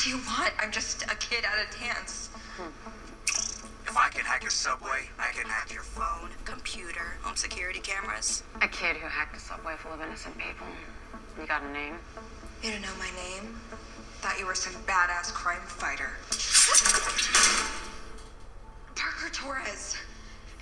[0.00, 0.54] What do you want?
[0.58, 2.30] I'm just a kid at a dance.
[3.84, 8.42] If I can hack your subway, I can hack your phone, computer, home security cameras.
[8.62, 10.66] A kid who hacked a subway full of innocent people.
[11.38, 11.96] You got a name?
[12.62, 13.60] You don't know my name?
[14.24, 16.16] Thought you were some badass crime fighter.
[18.96, 19.98] Parker Torres.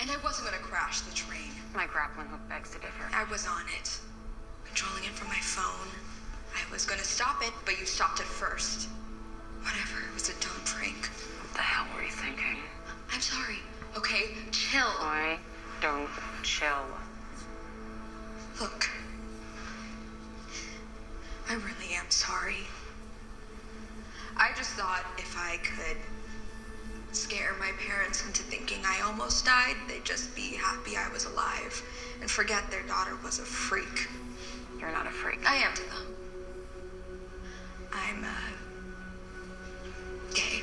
[0.01, 1.53] And I wasn't gonna crash the train.
[1.77, 3.07] My grappling hook begs to differ.
[3.15, 4.01] I was on it,
[4.65, 5.95] controlling it from my phone.
[6.57, 8.89] I was gonna stop it, but you stopped it first.
[9.63, 11.07] Whatever, it was a dumb prank.
[11.43, 12.59] What the hell were you thinking?
[13.13, 13.59] I'm sorry,
[13.97, 14.35] okay?
[14.53, 14.83] Chill.
[15.01, 15.39] I
[15.81, 16.09] don't
[16.43, 16.87] chill.
[18.61, 18.89] Look,
[21.49, 22.67] I really am sorry.
[24.37, 25.97] I just thought if I could
[27.13, 31.83] scare my parents into thinking I almost died, they'd just be happy I was alive
[32.21, 34.09] and forget their daughter was a freak.
[34.79, 35.49] You're not a freak.
[35.49, 36.17] I am to them.
[37.93, 38.29] I'm, uh,
[40.35, 40.63] gay.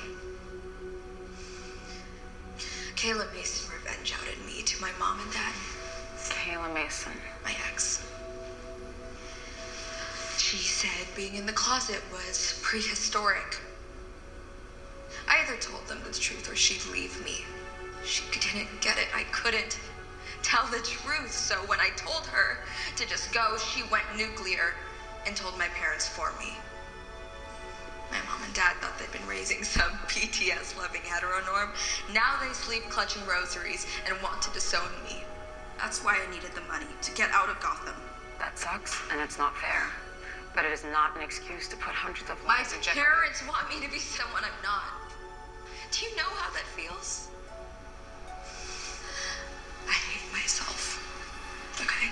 [2.95, 5.53] Kayla Mason revenge outed me to my mom and dad,
[6.17, 7.11] Kayla Mason.
[7.43, 8.03] my ex.
[10.37, 13.59] She said being in the closet was prehistoric.
[15.27, 17.43] I either told them the truth or she'd leave me.
[18.05, 19.07] She didn't get it.
[19.13, 19.79] I couldn't
[20.43, 21.31] tell the truth.
[21.31, 22.59] So when I told her
[22.95, 24.75] to just go, she went nuclear
[25.25, 26.53] and told my parents for me.
[28.11, 31.69] My mom and dad thought they'd been raising some BTS loving heteronorm.
[32.13, 35.23] Now they sleep clutching rosaries and want to disown me.
[35.77, 37.95] That's why I needed the money to get out of Gotham.
[38.39, 39.83] That sucks, and it's not fair.
[40.53, 43.01] But it is not an excuse to put hundreds of My lives in jeopardy.
[43.03, 45.11] parents want me to be someone I'm not.
[45.91, 47.27] Do you know how that feels?
[49.87, 51.01] I hate myself.
[51.81, 52.09] Okay?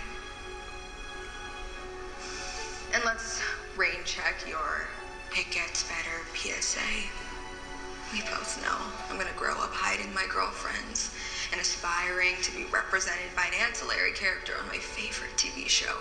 [2.94, 3.42] And let's
[3.78, 4.88] rain check your
[5.36, 7.10] it gets better PSA.
[8.14, 8.78] We both know
[9.10, 11.10] I'm gonna grow up hiding my girlfriends
[11.52, 15.98] and aspiring to be represented by an ancillary character on my favorite TV show.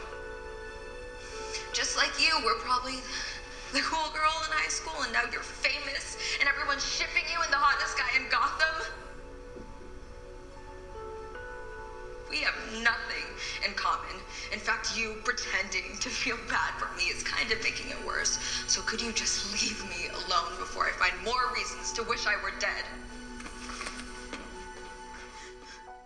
[1.72, 3.00] Just like you, we're probably
[3.72, 7.50] the cool girl in high school, and now you're famous, and everyone's shipping you and
[7.50, 8.92] the hottest guy in Gotham.
[12.32, 13.28] We have nothing
[13.62, 14.16] in common.
[14.54, 18.38] In fact, you pretending to feel bad for me is kind of making it worse.
[18.68, 22.42] So could you just leave me alone before I find more reasons to wish I
[22.42, 22.84] were dead?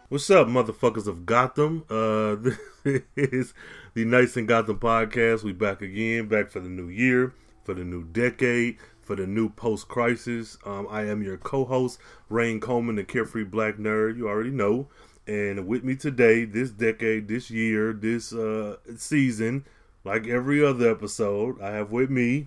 [0.08, 1.84] What's up, motherfuckers of Gotham?
[1.88, 2.34] Uh,
[2.82, 3.54] this is
[3.94, 5.44] the Knights in Gotham podcast.
[5.44, 9.48] We back again, back for the new year, for the new decade, for the new
[9.48, 10.58] post crisis.
[10.66, 14.16] Um, I am your co-host, Rain Coleman, the carefree black nerd.
[14.16, 14.88] You already know.
[15.26, 19.64] And with me today, this decade, this year, this uh, season,
[20.04, 22.46] like every other episode, I have with me.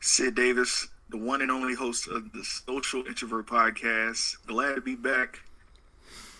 [0.00, 4.36] Sid Davis, the one and only host of the Social Introvert Podcast.
[4.46, 5.40] Glad to be back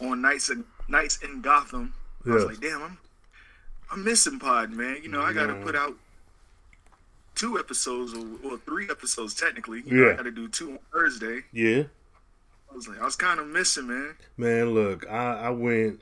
[0.01, 1.95] on Knights in Knights in Gotham.
[2.27, 2.99] I was like, damn, I'm
[3.91, 4.99] I'm missing Pod, man.
[5.03, 5.95] You know, I got to put out
[7.35, 9.83] two episodes or, or three episodes technically.
[9.87, 10.13] You know, Yeah.
[10.13, 11.43] I got to do two on Thursday.
[11.53, 11.85] Yeah,
[12.73, 14.15] I was like, I was kind of missing, man.
[14.39, 16.01] Man, look, I, I went,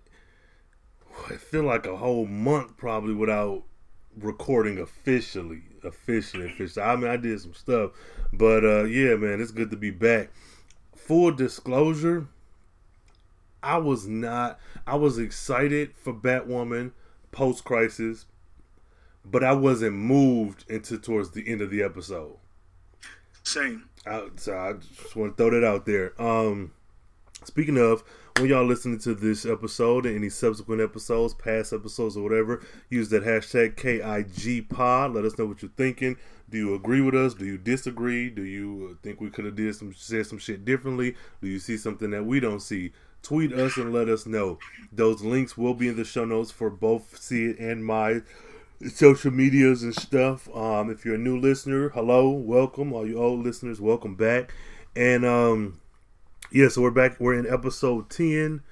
[1.29, 3.65] I feel like a whole month probably without
[4.17, 6.85] recording officially, officially, officially.
[6.85, 7.91] I mean, I did some stuff,
[8.33, 10.31] but uh, yeah, man, it's good to be back.
[10.95, 12.29] Full disclosure,
[13.65, 16.93] I was not, I was excited for Batwoman
[17.33, 18.27] post crisis,
[19.25, 22.37] but I wasn't moved into towards the end of the episode.
[23.43, 23.90] Same.
[24.07, 26.21] I, so I just want to throw that out there.
[26.21, 26.73] Um,
[27.45, 28.03] speaking of,
[28.39, 33.11] when y'all listening to this episode and any subsequent episodes, past episodes or whatever, use
[33.11, 35.15] that hashtag KIGPod.
[35.15, 36.17] Let us know what you're thinking.
[36.49, 37.35] Do you agree with us?
[37.35, 38.31] Do you disagree?
[38.31, 41.17] Do you think we could have did some said some shit differently?
[41.43, 42.93] Do you see something that we don't see?
[43.23, 44.59] Tweet us and let us know.
[44.91, 48.23] Those links will be in the show notes for both Sid and my
[48.89, 50.49] social medias and stuff.
[50.55, 52.93] Um, if you're a new listener, hello, welcome.
[52.93, 54.53] All you old listeners, welcome back.
[54.97, 55.81] And um,
[56.51, 57.21] yeah, so we're back.
[57.21, 58.63] We're in episode ten,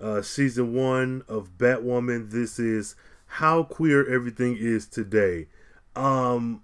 [0.00, 2.30] uh, season one of Batwoman.
[2.30, 2.94] This is
[3.26, 5.48] how queer everything is today.
[5.96, 6.62] Um,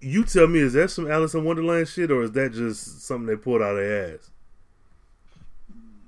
[0.00, 3.26] you tell me, is that some Alice in Wonderland shit, or is that just something
[3.26, 4.30] they pulled out of their ass?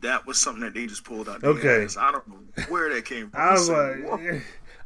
[0.01, 1.41] That was something that they just pulled out.
[1.41, 1.85] their Okay.
[1.85, 1.97] ass.
[1.97, 2.39] I don't know
[2.69, 3.41] where that came from.
[3.41, 4.43] I was like.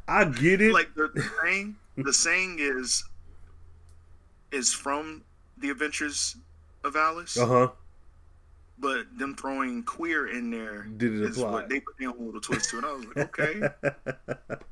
[0.07, 0.73] I get it.
[0.73, 3.03] like the, the saying the saying is
[4.51, 5.23] is from
[5.57, 6.35] the adventures
[6.83, 7.67] of alice uh huh.
[8.79, 11.51] but them throwing queer in there Did it apply?
[11.51, 13.59] what they put their own little twist to it i was like okay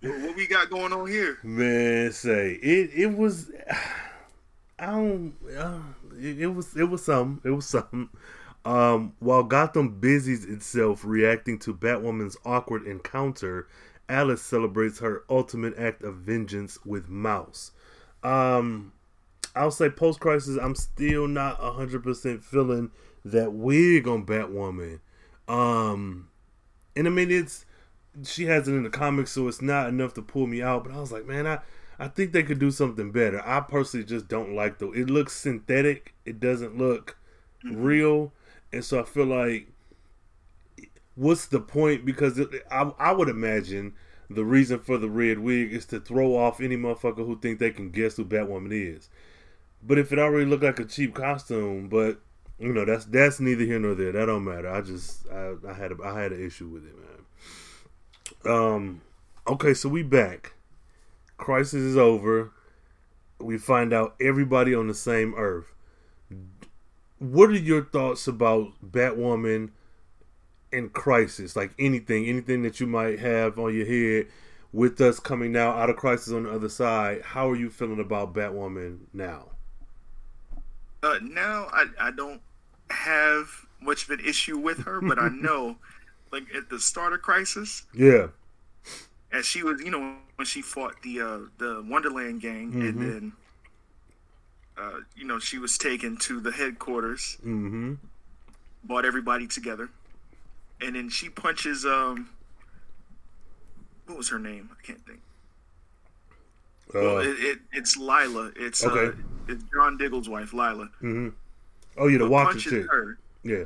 [0.01, 2.89] what, what we got going on here Man, say it.
[2.94, 3.51] It was.
[4.80, 5.34] I don't.
[5.57, 5.80] Uh,
[6.19, 7.39] it, it was it was something.
[7.50, 8.10] It was something.
[8.66, 13.68] Um, while Gotham busies itself reacting to Batwoman's awkward encounter,
[14.12, 17.72] Alice celebrates her ultimate act of vengeance with Mouse.
[18.24, 18.94] Um,
[19.56, 22.92] I'll say post crisis, I'm still not hundred percent feeling
[23.25, 25.00] that wig on Batwoman.
[25.48, 26.30] Um,
[26.96, 27.66] and I mean it's
[28.25, 30.84] she has it in the comics, so it's not enough to pull me out.
[30.84, 31.60] But I was like, man, I
[32.00, 33.42] I think they could do something better.
[33.46, 34.92] I personally just don't like the.
[34.92, 36.13] It looks synthetic.
[36.25, 37.18] It doesn't look
[37.63, 38.34] real,
[38.74, 39.68] and so I feel like
[41.16, 42.06] what's the point?
[42.06, 43.94] Because it, I I would imagine
[44.30, 47.72] the reason for the red wig is to throw off any motherfucker who think they
[47.72, 49.10] can guess who Batwoman is.
[49.84, 52.22] But if it already looked like a cheap costume, but
[52.60, 54.12] you know that's that's neither here nor there.
[54.12, 54.69] That don't matter.
[54.69, 58.56] I just I, I had a, I had an issue with it, man.
[58.56, 59.02] Um,
[59.48, 60.54] okay, so we back.
[61.38, 62.52] Crisis is over.
[63.40, 65.74] We find out everybody on the same Earth.
[67.18, 69.72] What are your thoughts about Batwoman
[70.73, 71.56] and Crisis?
[71.56, 74.27] Like anything, anything that you might have on your head
[74.73, 77.21] with us coming now out of Crisis on the other side.
[77.23, 79.50] How are you feeling about Batwoman now?
[81.03, 82.41] Uh, now I, I don't
[82.89, 85.77] have much of an issue with her, but I know,
[86.31, 88.27] like at the start of Crisis, Yeah.
[89.31, 92.89] as she was, you know, when she fought the uh, the Wonderland gang, Mhm.
[92.89, 93.31] and then,
[94.77, 97.95] uh, you know, she was taken to the headquarters, Mm-hmm.
[98.83, 99.89] brought everybody together,
[100.81, 102.30] and then she punches um,
[104.07, 104.69] what was her name?
[104.78, 105.19] I can't think.
[106.94, 108.51] well, Uh, it, it it's Lyla.
[108.56, 109.07] It's Okay.
[109.18, 110.86] uh, it's John Diggle's wife, Lyla.
[111.01, 111.30] mm-hmm.
[111.98, 112.86] Oh yeah, the But Walker chick.
[112.89, 113.18] her.
[113.44, 113.66] Yeah.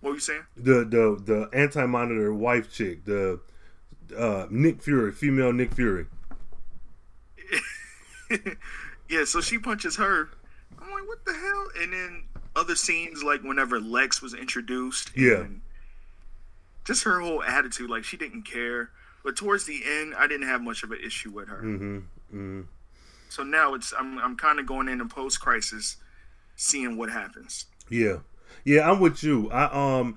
[0.00, 0.42] What were you saying?
[0.56, 3.40] The the the anti monitor wife chick, the
[4.16, 6.06] uh Nick Fury, female Nick Fury.
[9.08, 10.28] yeah, so she punches her.
[10.80, 11.68] I'm like, what the hell?
[11.82, 12.24] And then
[12.56, 15.10] other scenes, like whenever Lex was introduced.
[15.16, 15.40] Yeah.
[15.40, 15.60] and
[16.88, 18.88] Just her whole attitude, like she didn't care.
[19.22, 21.58] But towards the end, I didn't have much of an issue with her.
[21.58, 21.96] Mm-hmm.
[21.98, 22.60] Mm-hmm.
[23.28, 25.98] So now it's I'm I'm kind of going into post crisis,
[26.56, 27.66] seeing what happens.
[27.90, 28.20] Yeah.
[28.64, 29.50] Yeah, I'm with you.
[29.50, 30.16] I um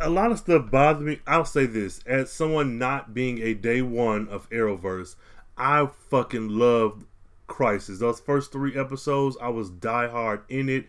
[0.00, 1.20] a lot of stuff bothers me.
[1.24, 2.00] I'll say this.
[2.04, 5.14] As someone not being a day one of Arrowverse,
[5.56, 7.04] I fucking loved
[7.46, 8.00] Crisis.
[8.00, 10.86] Those first three episodes, I was diehard in it.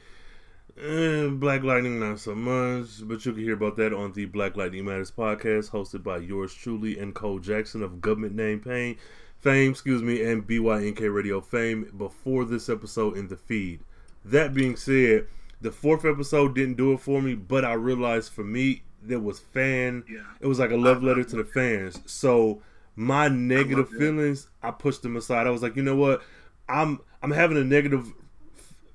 [0.81, 4.55] Eh, Black Lightning, not so much, but you can hear about that on the Black
[4.55, 8.95] Lightning Matters podcast, hosted by yours truly and Cole Jackson of Government Name Pain,
[9.39, 13.81] Fame, excuse me, and BYNK Radio Fame before this episode in the feed.
[14.23, 15.27] That being said,
[15.59, 19.39] the fourth episode didn't do it for me, but I realized for me there was
[19.39, 20.05] fan.
[20.09, 20.19] Yeah.
[20.39, 21.99] It was like a love letter to the fans.
[22.05, 22.61] So
[22.95, 23.99] my negative that.
[23.99, 25.45] feelings, I pushed them aside.
[25.45, 26.21] I was like, you know what?
[26.69, 28.13] I'm I'm having a negative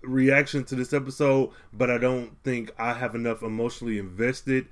[0.07, 4.67] reaction to this episode, but I don't think I have enough emotionally invested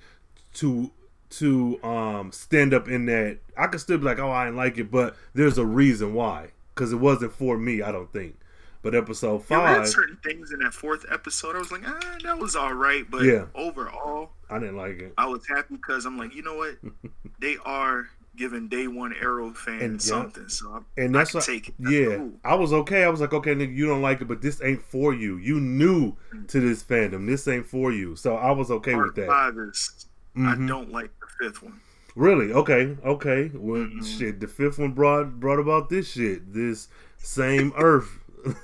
[0.55, 0.91] to
[1.31, 3.39] to um stand up in that.
[3.57, 6.49] I could still be like, oh, I didn't like it, but there's a reason why
[6.75, 7.83] because it wasn't for me.
[7.83, 8.37] I don't think.
[8.83, 11.55] But episode There were five, certain things in that fourth episode.
[11.55, 13.45] I was like, ah, that was all right, but Yeah.
[13.55, 15.15] overall, I didn't like it.
[15.17, 16.79] I was happy because I'm like, you know what?
[17.41, 19.99] they are giving day one Arrow fans And, yeah.
[19.99, 21.75] something, so I, And I that's can what, take it.
[21.79, 22.17] That's yeah.
[22.17, 22.33] cool.
[22.45, 23.05] I was okay.
[23.05, 25.37] I was like, okay, nigga, you don't like it, but this ain't for you.
[25.37, 26.17] You new
[26.49, 27.27] to this fandom.
[27.27, 28.17] This ain't for you.
[28.17, 29.27] So I was okay with that.
[29.27, 30.65] five is Mhm.
[30.65, 31.81] I don't like the fifth one.
[32.15, 32.53] Really?
[32.53, 32.97] Okay.
[33.05, 33.51] Okay.
[33.55, 34.03] Well, Mm-hmm.
[34.03, 34.41] shit.
[34.41, 36.53] The fifth one brought brought about this shit.
[36.55, 38.19] This same Earth,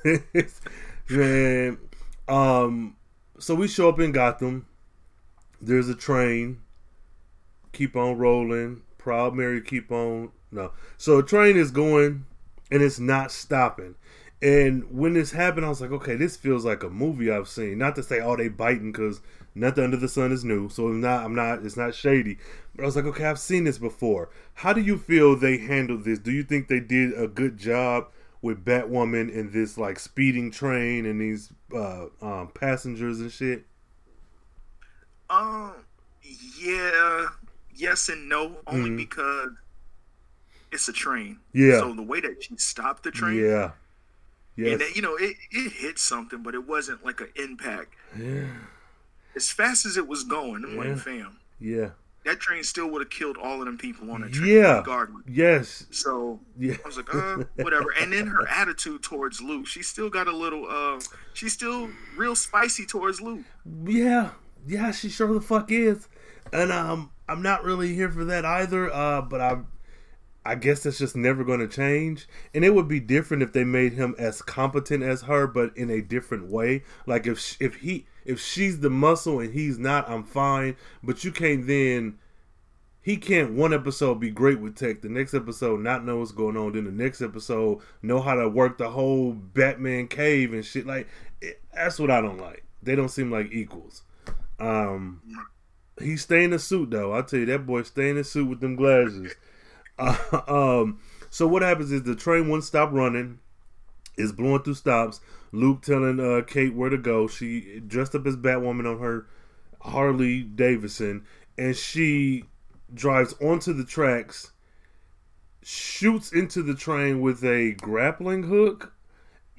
[1.10, 1.78] man.
[2.26, 2.96] Um.
[3.38, 4.66] So we show up in Gotham.
[5.60, 6.60] There's a train.
[7.72, 8.82] Keep on rolling.
[8.98, 9.60] Proud Mary.
[9.60, 10.30] Keep on.
[10.50, 10.72] No.
[10.96, 12.26] So a train is going,
[12.70, 13.94] and it's not stopping.
[14.40, 17.78] And when this happened, I was like, okay, this feels like a movie I've seen.
[17.78, 19.20] Not to say, oh, they biting because
[19.54, 20.68] nothing under the sun is new.
[20.68, 22.38] So I'm not, I'm not, it's not shady.
[22.76, 24.30] But I was like, okay, I've seen this before.
[24.54, 26.20] How do you feel they handled this?
[26.20, 28.06] Do you think they did a good job
[28.40, 33.66] with Batwoman and this like speeding train and these uh, um, passengers and shit?
[35.28, 35.74] Um,
[36.60, 37.26] yeah,
[37.78, 38.96] yes and no, only Mhm.
[38.96, 39.50] because
[40.70, 41.38] it's a train.
[41.52, 41.80] Yeah.
[41.80, 43.70] So the way that she stopped the train, Yeah.
[44.56, 44.72] Yes.
[44.72, 47.94] and that, you know, it it hit something, but it wasn't like an impact.
[48.18, 48.46] yeah.
[49.36, 50.80] As fast as it was going, I'm Yeah.
[50.94, 51.90] like, fam, Yeah.
[52.24, 54.78] that train still would have killed all of them people on the train, Yeah.
[54.78, 55.22] regardless.
[55.28, 55.86] Yes.
[55.90, 56.76] So Yeah.
[56.84, 57.90] I was like, uh, whatever.
[57.92, 61.00] And then her attitude towards Luke, she still got a little, uh,
[61.34, 63.44] she's still real spicy towards Luke.
[63.84, 64.30] Yeah,
[64.66, 66.08] yeah, she sure the fuck is,
[66.52, 68.92] and um, I'm not really here for that either.
[68.92, 69.58] Uh, but I,
[70.44, 72.28] I guess that's just never going to change.
[72.54, 75.90] And it would be different if they made him as competent as her, but in
[75.90, 76.84] a different way.
[77.06, 80.76] Like if sh- if he if she's the muscle and he's not, I'm fine.
[81.02, 82.18] But you can't then.
[83.00, 86.58] He can't one episode be great with tech, the next episode not know what's going
[86.58, 90.86] on, then the next episode know how to work the whole Batman cave and shit.
[90.86, 91.08] Like
[91.40, 92.64] it, that's what I don't like.
[92.82, 94.02] They don't seem like equals.
[94.58, 95.22] Um,
[96.00, 97.12] he stay in the suit though.
[97.12, 99.34] I'll tell you that boy stay in the suit with them glasses.
[99.98, 101.00] Uh, um,
[101.30, 103.38] so what happens is the train won't stop running.
[104.16, 105.20] It's blowing through stops.
[105.52, 107.28] Luke telling uh, Kate where to go.
[107.28, 109.26] She dressed up as Batwoman on her
[109.80, 111.24] Harley Davidson,
[111.56, 112.44] and she
[112.92, 114.52] drives onto the tracks,
[115.62, 118.92] shoots into the train with a grappling hook,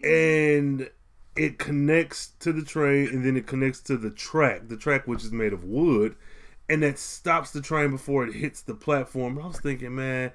[0.03, 0.89] and
[1.35, 4.67] it connects to the train, and then it connects to the track.
[4.67, 6.15] The track, which is made of wood,
[6.69, 9.39] and that stops the train before it hits the platform.
[9.39, 10.31] I was thinking, man,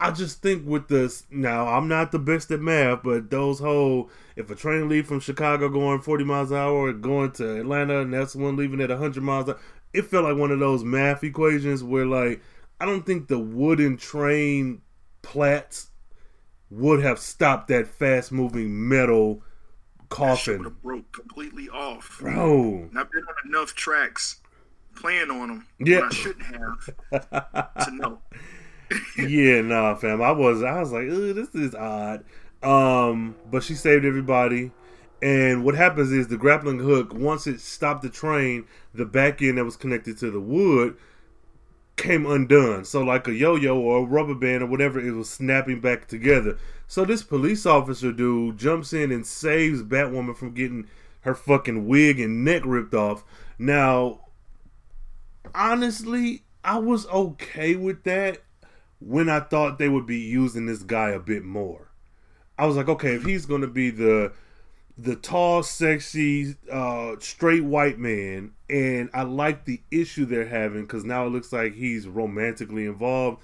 [0.00, 4.10] I just think with this now, I'm not the best at math, but those whole
[4.34, 8.12] if a train leave from Chicago going 40 miles an hour going to Atlanta, and
[8.12, 9.56] that's one leaving at 100 miles, an
[9.92, 12.42] it felt like one of those math equations where like
[12.80, 14.80] I don't think the wooden train
[15.20, 15.90] plats
[16.70, 19.42] would have stopped that fast moving metal
[20.08, 20.58] coffin.
[20.58, 22.88] Would have broke completely off, bro.
[22.90, 24.40] And I've been on enough tracks
[24.96, 25.66] playing on them.
[25.78, 28.18] Yeah, I shouldn't have to know.
[29.18, 30.22] yeah, nah, fam.
[30.22, 32.24] I was, I was like, this is odd.
[32.62, 34.72] Um, but she saved everybody.
[35.22, 39.58] And what happens is the grappling hook, once it stopped the train, the back end
[39.58, 40.96] that was connected to the wood
[41.96, 42.84] came undone.
[42.84, 46.58] So like a yo-yo or a rubber band or whatever, it was snapping back together.
[46.86, 50.86] So this police officer dude jumps in and saves Batwoman from getting
[51.22, 53.24] her fucking wig and neck ripped off.
[53.58, 54.20] Now,
[55.56, 58.42] honestly, I was okay with that
[59.00, 61.88] when I thought they would be using this guy a bit more.
[62.58, 64.32] I was like, okay, if he's gonna be the
[64.98, 71.04] the tall, sexy, uh, straight white man, and I like the issue they're having because
[71.04, 73.42] now it looks like he's romantically involved.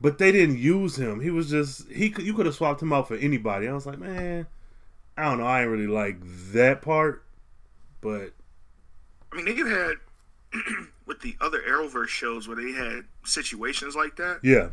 [0.00, 1.20] But they didn't use him.
[1.20, 2.14] He was just he.
[2.18, 3.68] You could have swapped him out for anybody.
[3.68, 4.46] I was like, man,
[5.16, 5.46] I don't know.
[5.46, 6.18] I ain't really like
[6.52, 7.24] that part,
[8.00, 8.32] but
[9.32, 9.96] I mean, they've had
[11.06, 14.40] with the other Arrowverse shows where they had situations like that.
[14.42, 14.68] Yeah,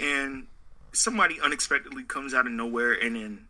[0.00, 0.46] and
[0.92, 3.48] somebody unexpectedly comes out of nowhere, and then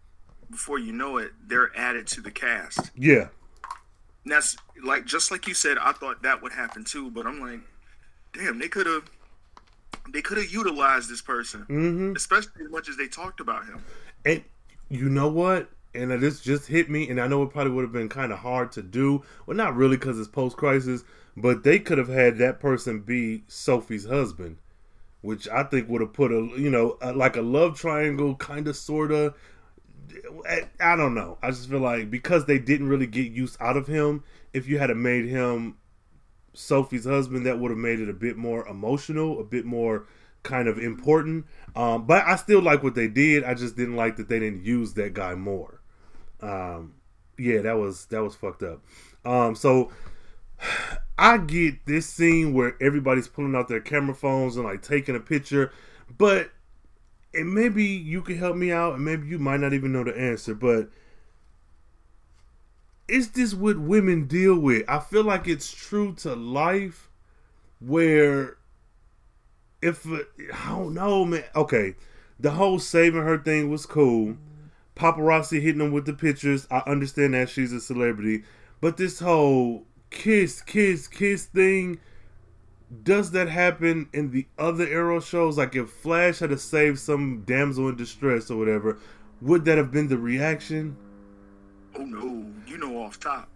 [0.50, 2.90] before you know it, they're added to the cast.
[2.96, 3.28] Yeah.
[4.24, 7.40] And that's like just like you said, I thought that would happen too, but I'm
[7.40, 7.60] like,
[8.32, 9.10] damn, they could have
[10.12, 12.16] they could have utilized this person, mm-hmm.
[12.16, 13.82] especially as much as they talked about him.
[14.24, 14.44] And
[14.88, 15.70] you know what?
[15.94, 18.38] And this just hit me, and I know it probably would have been kind of
[18.38, 19.22] hard to do.
[19.44, 21.04] Well, not really because it's post crisis,
[21.36, 24.56] but they could have had that person be Sophie's husband,
[25.20, 28.68] which I think would have put a you know a, like a love triangle kind
[28.68, 29.34] of sorta
[30.80, 31.38] I don't know.
[31.42, 34.78] I just feel like because they didn't really get use out of him, if you
[34.78, 35.76] had made him
[36.54, 40.06] Sophie's husband, that would have made it a bit more emotional, a bit more
[40.42, 41.46] kind of important.
[41.74, 43.44] Um, but I still like what they did.
[43.44, 45.80] I just didn't like that they didn't use that guy more.
[46.42, 46.94] Um,
[47.38, 48.80] yeah, that was that was fucked up.
[49.24, 49.90] Um, so
[51.18, 55.20] I get this scene where everybody's pulling out their camera phones and like taking a
[55.20, 55.72] picture,
[56.18, 56.50] but
[57.34, 60.18] and maybe you can help me out, and maybe you might not even know the
[60.18, 60.90] answer, but
[63.08, 64.84] is this what women deal with?
[64.88, 67.08] I feel like it's true to life
[67.80, 68.56] where
[69.82, 71.44] if I don't know, man.
[71.54, 71.96] Okay,
[72.38, 74.36] the whole saving her thing was cool.
[74.96, 76.66] Paparazzi hitting them with the pictures.
[76.70, 78.44] I understand that she's a celebrity,
[78.80, 81.98] but this whole kiss, kiss, kiss thing
[83.02, 85.56] does that happen in the other Arrow shows?
[85.56, 88.98] Like if Flash had to save some damsel in distress or whatever,
[89.40, 90.96] would that have been the reaction?
[91.96, 93.48] Oh no, you know off top.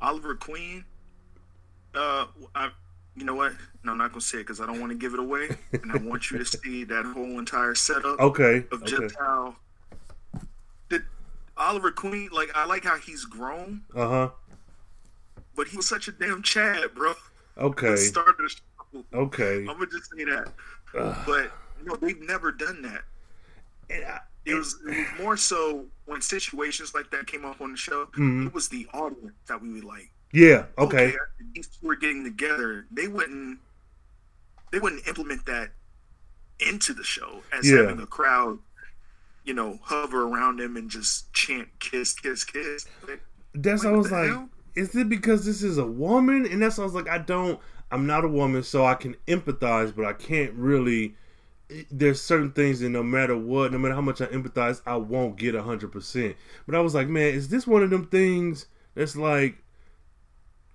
[0.00, 0.84] Oliver Queen.
[1.94, 2.70] Uh, I,
[3.16, 3.52] you know what?
[3.84, 5.92] No, I'm not gonna say it because I don't want to give it away, and
[5.92, 8.18] I want you to see that whole entire setup.
[8.18, 8.64] Okay.
[8.72, 8.90] Of okay.
[8.90, 9.56] just how
[11.56, 12.50] Oliver Queen like?
[12.54, 13.82] I like how he's grown.
[13.94, 14.30] Uh huh.
[15.56, 17.14] But he was such a damn Chad, bro.
[17.56, 17.96] Okay.
[17.96, 19.04] Start of the show.
[19.12, 19.58] Okay.
[19.58, 20.52] I'm gonna just say that.
[20.92, 23.02] But you know, they've never done that.
[23.90, 27.72] And I, it, was, it was more so when situations like that came up on
[27.72, 28.06] the show.
[28.06, 28.48] Mm-hmm.
[28.48, 30.10] It was the audience that we would like.
[30.32, 30.64] Yeah.
[30.78, 31.08] Okay.
[31.08, 31.16] okay
[31.54, 32.86] these two were getting together.
[32.90, 33.58] They wouldn't.
[34.72, 35.70] They wouldn't implement that
[36.58, 37.82] into the show as yeah.
[37.82, 38.58] having a crowd,
[39.44, 43.22] you know, hover around him and just chant "kiss, kiss, kiss." Like,
[43.54, 44.28] That's what I was like.
[44.28, 44.48] Hell?
[44.74, 46.46] is it because this is a woman?
[46.46, 47.60] And that's I was like, I don't.
[47.90, 51.14] I'm not a woman, so I can empathize, but I can't really
[51.90, 55.36] there's certain things that no matter what, no matter how much I empathize, I won't
[55.36, 56.36] get hundred percent.
[56.66, 59.56] But I was like, man, is this one of them things that's like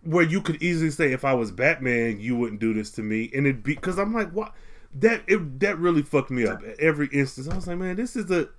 [0.04, 3.30] where you could easily say, if I was Batman, you wouldn't do this to me,
[3.36, 4.54] and it be because I'm like, what?
[4.96, 7.48] That it that really fucked me up at every instance.
[7.48, 8.50] I was like, man, this is a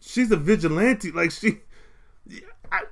[0.00, 1.10] she's a vigilante.
[1.10, 1.58] Like she,
[2.72, 2.82] I,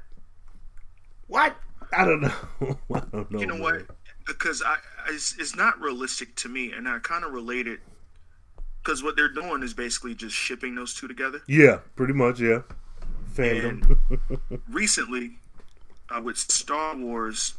[1.26, 1.56] what?
[1.96, 2.32] I don't know.
[2.94, 3.38] I don't know.
[3.40, 3.62] You know man.
[3.62, 3.82] what?
[4.26, 4.76] Because I,
[5.08, 7.80] it's, it's not realistic to me, and I kind of relate it.
[8.82, 11.42] Because what they're doing is basically just shipping those two together.
[11.48, 12.40] Yeah, pretty much.
[12.40, 12.60] Yeah,
[13.34, 13.98] fandom.
[14.10, 15.38] And recently,
[16.08, 17.54] uh, with Star Wars,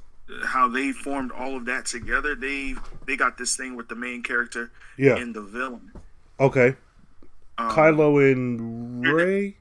[0.45, 2.75] how they formed all of that together, they
[3.05, 5.17] they got this thing with the main character Yeah.
[5.17, 5.91] and the villain.
[6.39, 6.75] okay,
[7.57, 9.57] Um, Kylo and Rey.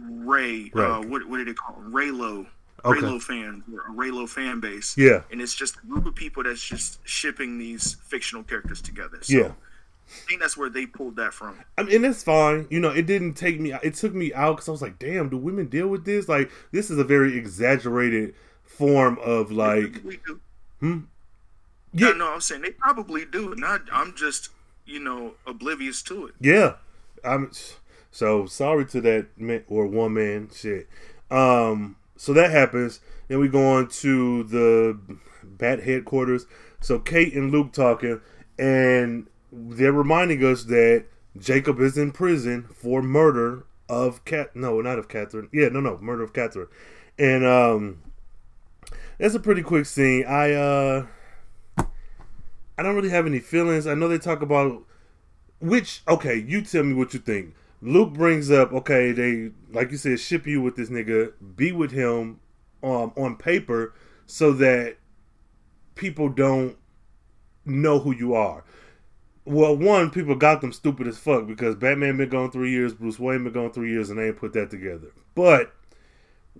[0.00, 1.76] Rey, uh, what what did it call?
[1.88, 2.46] Reylo.
[2.84, 3.00] Okay.
[3.00, 4.96] Reylo fan, a Reylo fan base.
[4.96, 5.22] Yeah.
[5.32, 9.18] and it's just a group of people that's just shipping these fictional characters together.
[9.22, 9.48] So Yeah.
[9.48, 11.58] I think that's where they pulled that from.
[11.76, 12.66] I mean, and that's fine.
[12.70, 13.74] You know, it didn't take me.
[13.82, 16.28] It took me out because I was like, "Damn, do women deal with this?
[16.28, 20.40] Like, this is a very exaggerated form of like, we do.
[20.80, 20.98] yeah,
[21.92, 23.54] Yeah, no, I'm saying they probably do.
[23.56, 24.48] Not, I'm just
[24.86, 26.34] you know oblivious to it.
[26.40, 26.74] yeah."
[27.24, 27.50] I'm
[28.10, 30.50] so sorry to that man or woman.
[30.54, 30.88] Shit.
[31.30, 31.96] Um.
[32.16, 33.00] So that happens.
[33.28, 34.98] Then we go on to the
[35.44, 36.46] Bat headquarters.
[36.80, 38.20] So Kate and Luke talking,
[38.58, 41.06] and they're reminding us that
[41.38, 44.54] Jacob is in prison for murder of Cat.
[44.54, 45.48] No, not of Catherine.
[45.52, 46.68] Yeah, no, no, murder of Catherine.
[47.18, 48.02] And um,
[49.18, 50.24] that's a pretty quick scene.
[50.26, 51.06] I uh,
[52.78, 53.86] I don't really have any feelings.
[53.86, 54.84] I know they talk about
[55.60, 56.02] which.
[56.08, 57.54] Okay, you tell me what you think.
[57.80, 61.92] Luke brings up, okay, they like you said, ship you with this nigga, be with
[61.92, 62.40] him,
[62.82, 63.94] um, on paper,
[64.26, 64.96] so that
[65.94, 66.76] people don't
[67.64, 68.64] know who you are.
[69.44, 73.18] Well, one, people got them stupid as fuck because Batman been gone three years, Bruce
[73.18, 75.12] Wayne been gone three years, and they ain't put that together.
[75.34, 75.72] But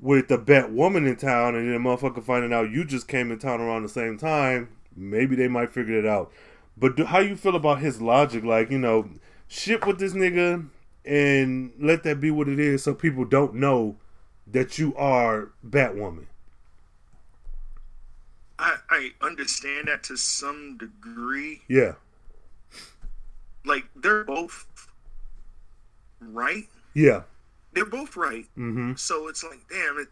[0.00, 3.60] with the Batwoman in town and then motherfucker finding out you just came in town
[3.60, 6.32] around the same time, maybe they might figure it out.
[6.78, 8.44] But do, how you feel about his logic?
[8.44, 9.08] Like, you know,
[9.48, 10.68] ship with this nigga
[11.04, 13.96] and let that be what it is so people don't know
[14.46, 16.26] that you are Batwoman.
[18.58, 21.62] I, I understand that to some degree.
[21.68, 21.94] Yeah.
[23.64, 24.66] Like they're both
[26.20, 26.64] right.
[26.94, 27.22] Yeah.
[27.72, 28.46] They're both right.
[28.56, 28.94] Mm-hmm.
[28.96, 29.98] So it's like, damn.
[29.98, 30.08] It,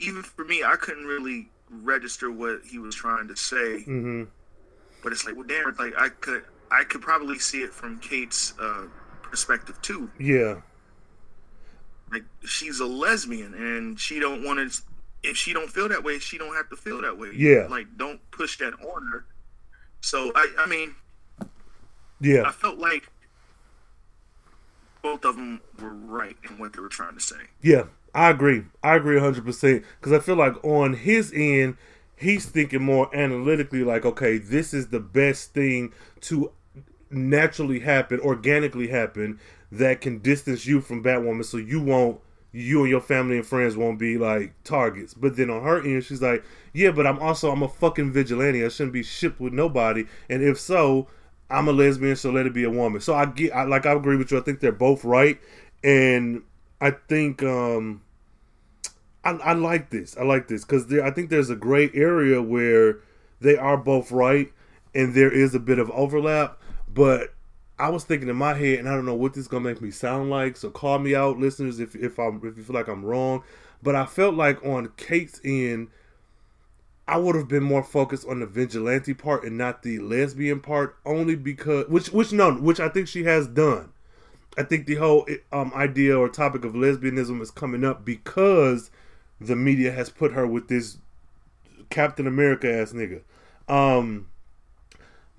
[0.00, 3.84] even for me, I couldn't really register what he was trying to say.
[3.86, 4.24] Mm-hmm.
[5.02, 5.74] But it's like, well, damn.
[5.78, 8.86] Like I could, I could probably see it from Kate's uh,
[9.22, 10.10] perspective too.
[10.18, 10.60] Yeah.
[12.12, 14.82] Like she's a lesbian, and she don't want to.
[15.22, 17.30] If she don't feel that way, she don't have to feel that way.
[17.34, 17.66] Yeah.
[17.68, 19.26] Like don't push that on her.
[20.00, 20.94] So I, I mean,
[22.20, 23.08] yeah, I felt like
[25.02, 27.36] both of them were right in what they were trying to say.
[27.62, 27.84] Yeah.
[28.14, 28.64] I agree.
[28.82, 31.76] I agree 100% because I feel like on his end,
[32.20, 36.52] he's thinking more analytically like, okay, this is the best thing to
[37.10, 39.40] naturally happen, organically happen
[39.72, 42.20] that can distance you from Batwoman so you won't
[42.52, 45.14] you and your family and friends won't be like targets.
[45.14, 48.64] But then on her end, she's like, "Yeah, but I'm also I'm a fucking vigilante.
[48.64, 50.06] I shouldn't be shipped with nobody.
[50.28, 51.06] And if so,
[51.48, 53.92] I'm a lesbian, so let it be a woman." So I get, I, like, I
[53.92, 54.38] agree with you.
[54.38, 55.40] I think they're both right,
[55.84, 56.42] and
[56.80, 58.02] I think um,
[59.24, 60.16] I, I like this.
[60.16, 62.98] I like this because I think there's a gray area where
[63.40, 64.52] they are both right,
[64.94, 67.34] and there is a bit of overlap, but
[67.78, 69.80] I was thinking in my head, and I don't know what this is gonna make
[69.80, 70.56] me sound like.
[70.56, 73.42] So call me out, listeners, if if I'm if you feel like I'm wrong.
[73.82, 75.88] But I felt like on Kate's end,
[77.08, 80.96] I would have been more focused on the vigilante part and not the lesbian part,
[81.06, 83.92] only because which which no, which I think she has done.
[84.58, 88.90] I think the whole um, idea or topic of lesbianism is coming up because
[89.40, 90.98] the media has put her with this
[91.88, 93.22] Captain America ass nigga.
[93.68, 94.28] Um,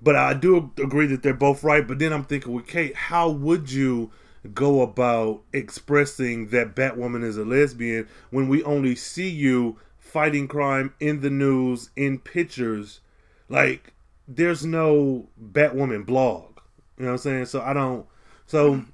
[0.00, 1.86] but I do agree that they're both right.
[1.86, 4.10] But then I'm thinking with Kate, how would you
[4.52, 10.92] go about expressing that Batwoman is a lesbian when we only see you fighting crime
[10.98, 13.00] in the news, in pictures?
[13.48, 13.94] Like,
[14.26, 16.58] there's no Batwoman blog.
[16.98, 17.46] You know what I'm saying?
[17.46, 18.06] So I don't.
[18.46, 18.84] So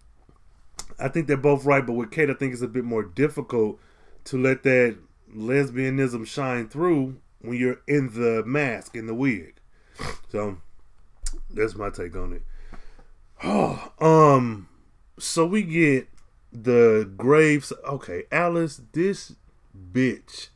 [0.98, 1.86] I think they're both right.
[1.86, 3.80] But with Kate, I think it's a bit more difficult
[4.28, 4.96] to let that
[5.34, 9.54] lesbianism shine through when you're in the mask, in the wig.
[10.30, 10.58] So
[11.50, 12.42] that's my take on it.
[13.42, 14.68] Oh, um,
[15.18, 16.08] so we get
[16.52, 17.72] the graves.
[17.86, 19.34] Okay, Alice, this
[19.92, 20.48] bitch.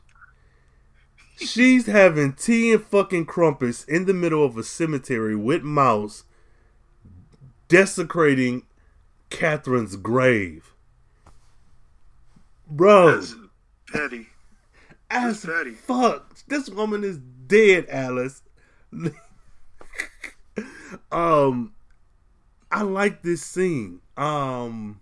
[1.37, 6.25] She's having tea and fucking crumpets in the middle of a cemetery with mouse.
[7.67, 8.63] desecrating
[9.31, 10.73] Catherine's grave.
[12.67, 13.23] Bro.
[13.93, 14.27] Petty.
[15.09, 15.71] As petty.
[15.71, 16.35] fuck.
[16.47, 18.41] This woman is dead, Alice.
[21.11, 21.73] um
[22.71, 24.01] I like this scene.
[24.17, 24.99] Um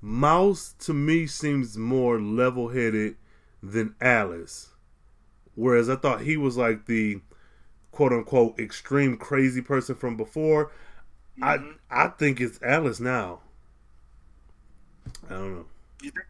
[0.00, 3.16] Mouse to me seems more level headed
[3.62, 4.70] than Alice.
[5.54, 7.20] Whereas I thought he was like the
[7.90, 10.70] quote unquote extreme crazy person from before.
[11.40, 11.72] Mm-hmm.
[11.90, 13.40] I I think it's Alice now.
[15.28, 15.66] I don't know.
[16.02, 16.26] You think?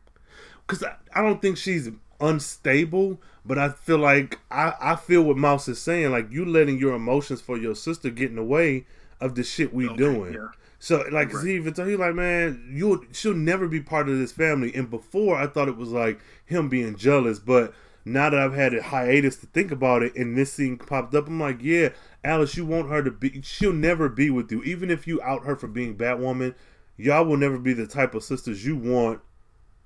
[0.80, 5.36] Because I, I don't think she's unstable, but I feel like I, I feel what
[5.36, 6.10] Mouse is saying.
[6.10, 8.86] Like you letting your emotions for your sister get in the way
[9.20, 10.32] of the shit we Okay, doing.
[10.34, 10.48] yeah.
[10.78, 11.46] So like Right.
[11.46, 14.74] he even told he like, man, you she'll never be part of this family.
[14.74, 17.72] And before I thought it was like him being jealous, but
[18.04, 21.28] now that I've had a hiatus to think about it and this scene popped up,
[21.28, 21.90] I'm like, yeah,
[22.24, 24.62] Alice, you want her to be she'll never be with you.
[24.64, 26.54] Even if you out her for being Batwoman,
[26.96, 29.20] y'all will never be the type of sisters you want.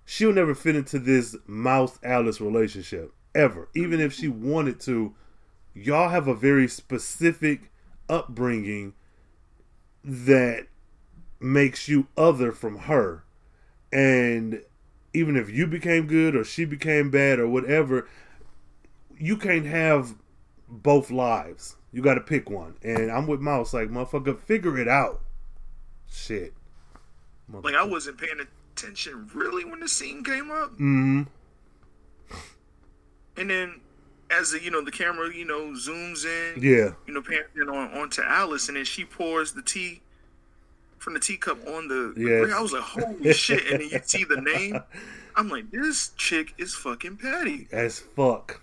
[0.09, 3.13] She'll never fit into this mouse Alice relationship.
[3.35, 3.69] Ever.
[3.75, 5.15] Even if she wanted to,
[5.75, 7.73] y'all have a very specific
[8.09, 8.95] upbringing
[10.05, 10.69] that
[11.41, 13.25] makes you other from her.
[13.93, 14.63] And
[15.13, 18.09] even if you became good or she became bad or whatever,
[19.19, 20.15] you can't have
[20.69, 21.75] both lives.
[21.93, 22.77] You got to pick one.
[22.83, 25.21] And I'm with Mouse, like, motherfucker, figure it out.
[26.09, 26.55] Shit.
[27.53, 28.53] Like I wasn't paying attention
[29.35, 31.23] really when the scene came up, Mm-hmm.
[33.37, 33.81] and then
[34.31, 36.91] as the you know the camera you know zooms in, Yeah.
[37.07, 40.01] you know pans in on onto Alice, and then she pours the tea
[40.99, 42.13] from the teacup on the.
[42.17, 42.53] brick.
[42.53, 43.67] I was like, holy shit!
[43.71, 44.81] And then you see the name.
[45.37, 47.69] I'm like, this chick is fucking petty.
[47.71, 48.61] As fuck.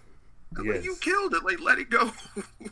[0.58, 0.76] I'm Yes.
[0.78, 1.44] like, you killed it.
[1.44, 2.12] Like, let it go.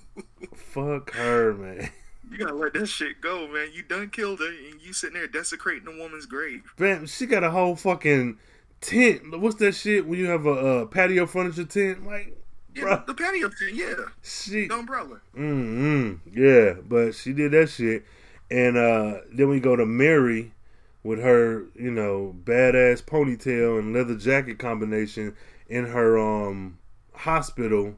[0.55, 1.89] Fuck her, man.
[2.31, 3.69] You gotta let that shit go, man.
[3.73, 6.63] You done killed her, and you sitting there desecrating a woman's grave.
[6.77, 8.37] Man, she got a whole fucking
[8.79, 9.39] tent.
[9.39, 12.05] What's that shit when you have a, uh patio furniture tent?
[12.05, 12.35] Like,
[12.73, 14.67] Yeah, bruh, the patio tent, yeah, she.
[14.67, 15.19] the umbrella.
[15.37, 16.29] Mm-hmm.
[16.33, 18.05] Yeah, but she did that shit.
[18.49, 20.53] And uh then we go to Mary
[21.03, 25.35] with her, you know, badass ponytail and leather jacket combination
[25.67, 26.77] in her um
[27.13, 27.95] hospital.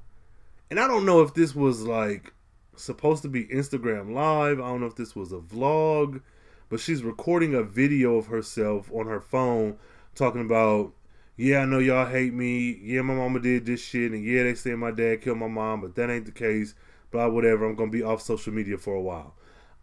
[0.69, 2.32] And I don't know if this was like
[2.75, 4.59] supposed to be Instagram live.
[4.59, 6.21] I don't know if this was a vlog,
[6.69, 9.77] but she's recording a video of herself on her phone
[10.15, 10.93] talking about
[11.35, 12.79] yeah, I know y'all hate me.
[12.83, 15.81] Yeah, my mama did this shit, and yeah, they say my dad killed my mom,
[15.81, 16.75] but that ain't the case.
[17.11, 17.65] Blah, whatever.
[17.65, 19.33] I'm gonna be off social media for a while.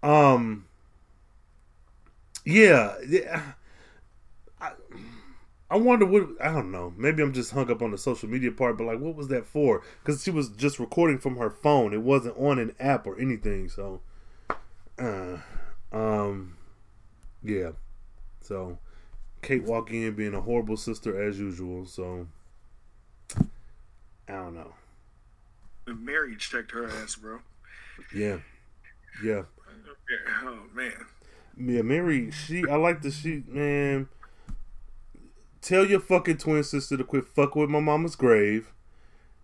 [0.03, 0.67] Um,
[2.45, 2.95] yeah,
[5.71, 6.93] I wonder what I don't know.
[6.97, 9.47] Maybe I'm just hung up on the social media part, but like, what was that
[9.47, 9.83] for?
[10.03, 11.95] Because she was just recording from her phone.
[11.95, 13.69] It wasn't on an app or anything.
[13.69, 14.01] So,
[14.99, 15.37] uh,
[15.93, 16.57] um,
[17.43, 17.71] yeah.
[18.41, 18.79] So,
[19.43, 21.87] Kate walking in being a horrible sister as usual.
[21.87, 22.27] So,
[23.37, 24.75] I don't know.
[25.87, 27.41] Mary checked her ass, bro.
[28.15, 28.39] Yeah,
[29.23, 29.43] yeah,
[30.43, 30.93] Oh man,
[31.57, 31.83] yeah.
[31.83, 34.09] Mary, she I like the she man.
[35.61, 38.73] Tell your fucking twin sister to quit fucking with my mama's grave.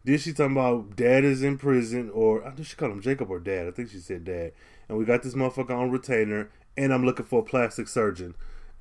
[0.05, 3.31] Then she talking about dad is in prison, or I think she called him Jacob
[3.31, 3.67] or dad.
[3.67, 4.53] I think she said dad.
[4.89, 8.35] And we got this motherfucker on retainer, and I'm looking for a plastic surgeon.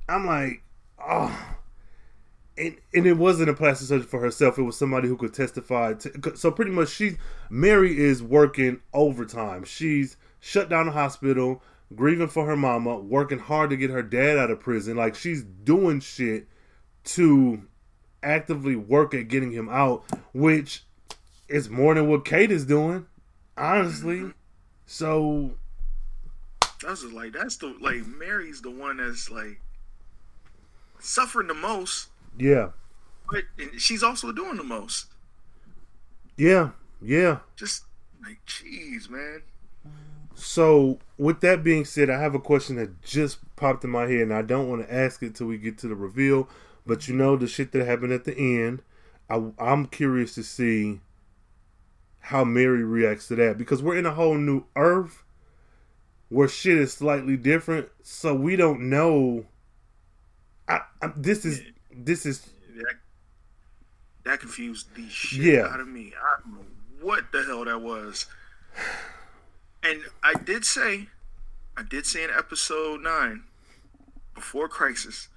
[0.08, 0.62] I'm like,
[1.04, 1.56] oh.
[2.58, 4.58] And, and it wasn't a plastic surgeon for herself.
[4.58, 5.95] It was somebody who could testify.
[5.95, 7.17] To, so pretty much, she
[7.50, 9.65] Mary is working overtime.
[9.65, 11.62] She's shut down the hospital,
[11.95, 14.95] grieving for her mama, working hard to get her dad out of prison.
[14.95, 16.48] Like she's doing shit
[17.06, 17.62] to
[18.24, 20.84] actively work at getting him out, which
[21.48, 23.06] is more than what Kate is doing,
[23.58, 24.32] honestly.
[24.86, 25.52] So
[26.82, 29.62] that's just like that's the like Mary's the one that's like
[31.00, 32.70] suffering the most, yeah,
[33.32, 33.44] but
[33.78, 35.08] she's also doing the most.
[36.38, 37.39] yeah, yeah.
[37.56, 37.84] Just
[38.24, 39.44] like, jeez, man.
[40.34, 44.22] So, with that being said, I have a question that just popped in my head,
[44.22, 46.50] and I don't want to ask it till we get to the reveal.
[46.86, 48.82] But you know the shit that happened at the end.
[49.30, 51.00] I, I'm curious to see
[52.19, 55.24] how Mary reacts to that because we're in a whole new Earth
[56.30, 57.89] where shit is slightly different.
[58.04, 59.45] So we don't know.
[60.67, 62.95] I, I this is this is That,
[64.24, 65.67] that confused the shit Yeah.
[65.67, 66.13] out of me.
[66.19, 66.65] I don't know
[67.02, 68.26] what the hell that was.
[69.84, 71.08] And I did say,
[71.78, 73.43] I did say in episode nine,
[74.34, 75.28] before Crisis.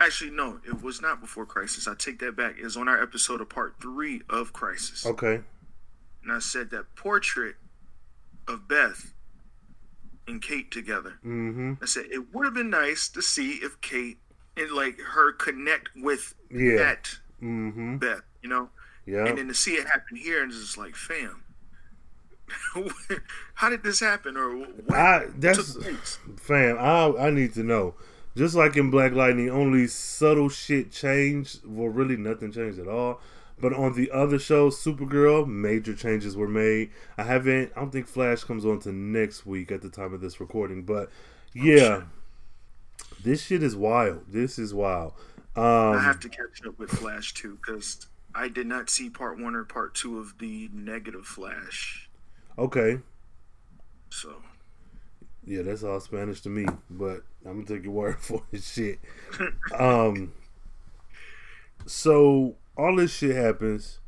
[0.00, 1.86] Actually, no, it was not before Crisis.
[1.86, 2.56] I take that back.
[2.58, 5.04] It was on our episode of part three of Crisis.
[5.06, 5.40] okay.
[6.22, 7.56] And I said that portrait
[8.48, 9.12] of Beth
[10.26, 11.14] and Kate together.
[11.24, 11.74] Mm-hmm.
[11.82, 14.18] I said it would have been nice to see if Kate
[14.56, 16.76] and like her connect with Yeah.
[16.76, 17.96] that Mm-hmm.
[17.96, 18.68] Beth, you know,
[19.06, 19.24] Yeah.
[19.26, 21.42] and then to see it happen here and it's just like, fam,
[23.54, 25.76] how did this happen or what I that's
[26.36, 26.76] fam.
[26.78, 27.94] I I need to know.
[28.36, 31.60] Just like in Black Lightning, only subtle shit changed.
[31.66, 33.20] Well, really nothing changed at all.
[33.60, 36.90] But on the other shows, Supergirl, major changes were made.
[37.18, 37.72] I haven't.
[37.76, 40.84] I don't think Flash comes on to next week at the time of this recording.
[40.84, 41.10] But
[41.52, 42.02] yeah,
[43.22, 44.24] this shit is wild.
[44.28, 45.12] This is wild.
[45.56, 49.38] Um, I have to catch up with Flash too because I did not see part
[49.38, 52.08] one or part two of the negative Flash.
[52.58, 53.00] okay.
[54.08, 54.36] So
[55.44, 58.62] Yeah, that's all Spanish to me, but I'm gonna take your word for it.
[58.62, 58.98] Shit.
[59.78, 60.32] um.
[61.86, 64.00] So all this shit happens.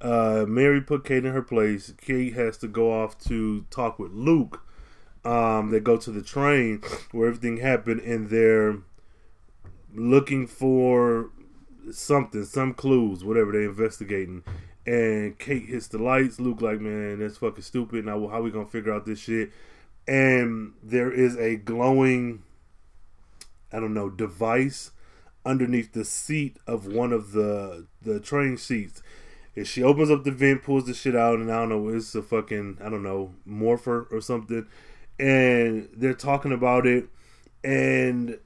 [0.00, 1.92] Uh, Mary put Kate in her place.
[2.00, 4.64] Kate has to go off to talk with Luke.
[5.24, 8.78] Um, they go to the train where everything happened, and they're
[9.94, 11.30] looking for
[11.90, 14.42] something, some clues, whatever they're investigating.
[14.86, 16.40] And Kate hits the lights.
[16.40, 18.06] Luke like, man, that's fucking stupid.
[18.06, 19.50] Now, how we gonna figure out this shit?
[20.10, 22.42] And there is a glowing
[23.72, 24.90] I don't know device
[25.46, 29.02] underneath the seat of one of the the train seats.
[29.54, 32.14] And she opens up the vent, pulls the shit out, and I don't know, it's
[32.14, 34.66] a fucking I don't know morpher or something.
[35.18, 37.08] And they're talking about it,
[37.62, 38.38] and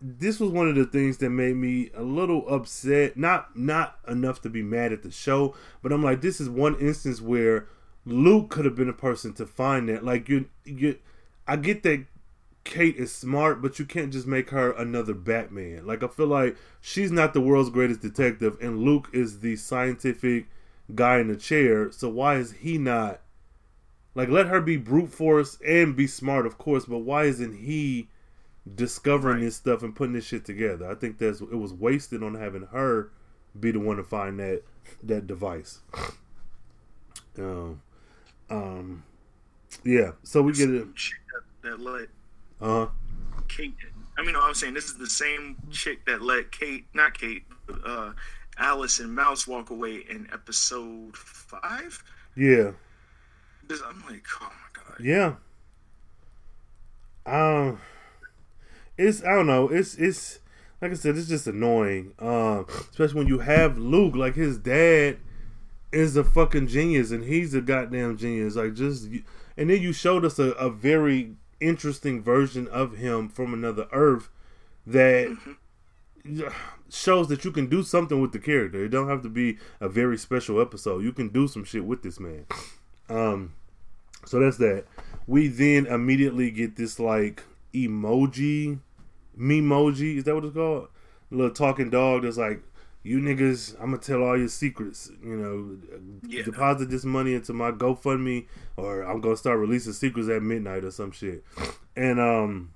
[0.00, 3.18] this was one of the things that made me a little upset.
[3.18, 6.76] Not not enough to be mad at the show, but I'm like, this is one
[6.80, 7.66] instance where
[8.06, 10.04] Luke could have been a person to find that.
[10.04, 10.96] Like you, you,
[11.50, 12.06] I get that
[12.64, 15.86] Kate is smart, but you can't just make her another Batman.
[15.86, 20.46] Like I feel like she's not the world's greatest detective, and Luke is the scientific
[20.94, 21.90] guy in the chair.
[21.90, 23.20] So why is he not?
[24.14, 28.08] Like let her be brute force and be smart, of course, but why isn't he
[28.72, 29.44] discovering Right.
[29.46, 30.88] this stuff and putting this shit together?
[30.90, 33.10] I think that's it was wasted on having her
[33.58, 34.62] be the one to find that
[35.02, 35.80] that device.
[37.38, 37.80] Um,
[38.50, 39.04] um,
[39.84, 40.12] yeah.
[40.22, 40.86] So we get it.
[41.62, 42.08] That, let
[42.60, 42.86] Uh huh.
[43.48, 43.74] Kate.
[44.18, 47.44] I mean, I'm saying this is the same chick that let Kate, not Kate,
[47.84, 48.12] uh,
[48.58, 52.02] Alice and Mouse walk away in episode five.
[52.36, 52.72] Yeah.
[53.66, 55.00] This, I'm like, oh my god.
[55.00, 55.34] Yeah.
[57.26, 57.80] Um,
[58.98, 59.68] it's I don't know.
[59.68, 60.40] It's it's
[60.80, 61.16] like I said.
[61.16, 62.12] It's just annoying.
[62.18, 65.18] Um, especially when you have Luke, like his dad
[65.92, 68.56] is a fucking genius, and he's a goddamn genius.
[68.56, 69.06] Like just,
[69.56, 74.28] and then you showed us a, a very interesting version of him from another Earth
[74.86, 75.36] that
[76.88, 78.84] shows that you can do something with the character.
[78.84, 81.02] It don't have to be a very special episode.
[81.02, 82.46] You can do some shit with this man.
[83.08, 83.54] Um,
[84.24, 84.84] so that's that.
[85.26, 87.42] We then immediately get this like
[87.72, 88.80] emoji,
[89.38, 90.18] memoji.
[90.18, 90.88] Is that what it's called?
[91.30, 92.62] A little talking dog that's like,
[93.02, 95.10] "You niggas, I'm gonna tell all your secrets.
[95.22, 95.78] You know,
[96.28, 96.42] Yeah.
[96.42, 100.90] deposit this money into my GoFundMe, or I'm gonna start releasing secrets at midnight or
[100.90, 101.44] some shit."
[101.96, 102.70] And um,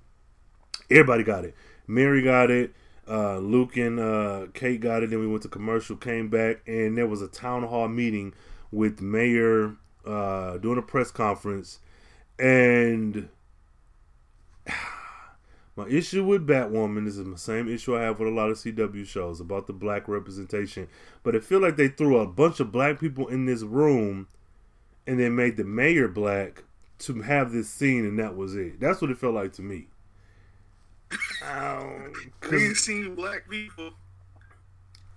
[0.90, 1.54] everybody got it.
[1.86, 2.74] Mary got it.
[3.06, 5.10] Uh, Luke and uh, Kate got it.
[5.10, 8.32] Then we went to commercial, came back, and there was a town hall meeting
[8.72, 11.80] with Mayor uh, doing a press conference.
[12.38, 13.28] And
[15.76, 19.06] my issue with Batwoman is the same issue I have with a lot of CW
[19.06, 20.88] shows about the black representation.
[21.22, 24.28] But I feel like they threw a bunch of black people in this room
[25.06, 26.62] and they made the mayor black
[27.00, 28.78] to have this scene, and that was it.
[28.80, 29.88] That's what it felt like to me.
[31.46, 32.12] Um,
[32.50, 33.90] We've seen black people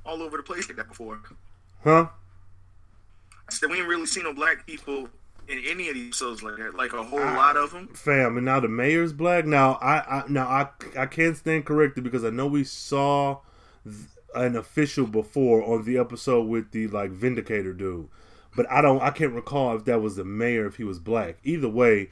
[0.06, 1.22] all over the place like that before.
[1.84, 2.08] huh?
[3.48, 5.08] I said we ain't really seen no black people
[5.48, 6.76] in any of these shows like that.
[6.76, 7.36] Like a whole Ah.
[7.36, 7.88] lot of them.
[7.94, 12.04] fam and now the mayor's black now i, I now i i can't stand corrected
[12.04, 13.40] because i know we saw
[13.84, 13.96] th-
[14.36, 18.08] an official before on the episode with the like vindicator dude
[18.56, 21.38] but i don't i can't recall if that was the mayor if he was black
[21.44, 22.10] either way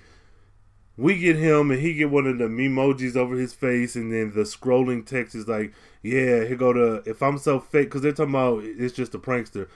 [0.98, 4.32] we get him and he get one of the memojis over his face and then
[4.34, 8.12] the scrolling text is like yeah here go to if i'm so fake because they're
[8.14, 9.68] talking about it's just a prankster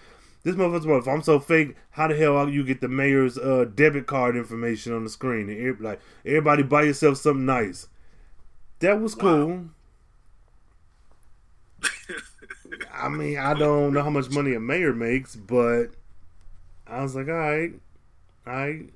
[0.44, 3.66] this motherfucker's about, if I'm so fake, how the hell you get the mayor's uh,
[3.74, 5.50] debit card information on the screen?
[5.50, 7.88] And every- like everybody buy yourself something nice.
[8.80, 9.66] That was cool.
[12.94, 15.88] I mean, I don't know how much money a mayor makes, but
[16.88, 17.74] I was like, all right,
[18.48, 18.90] all right,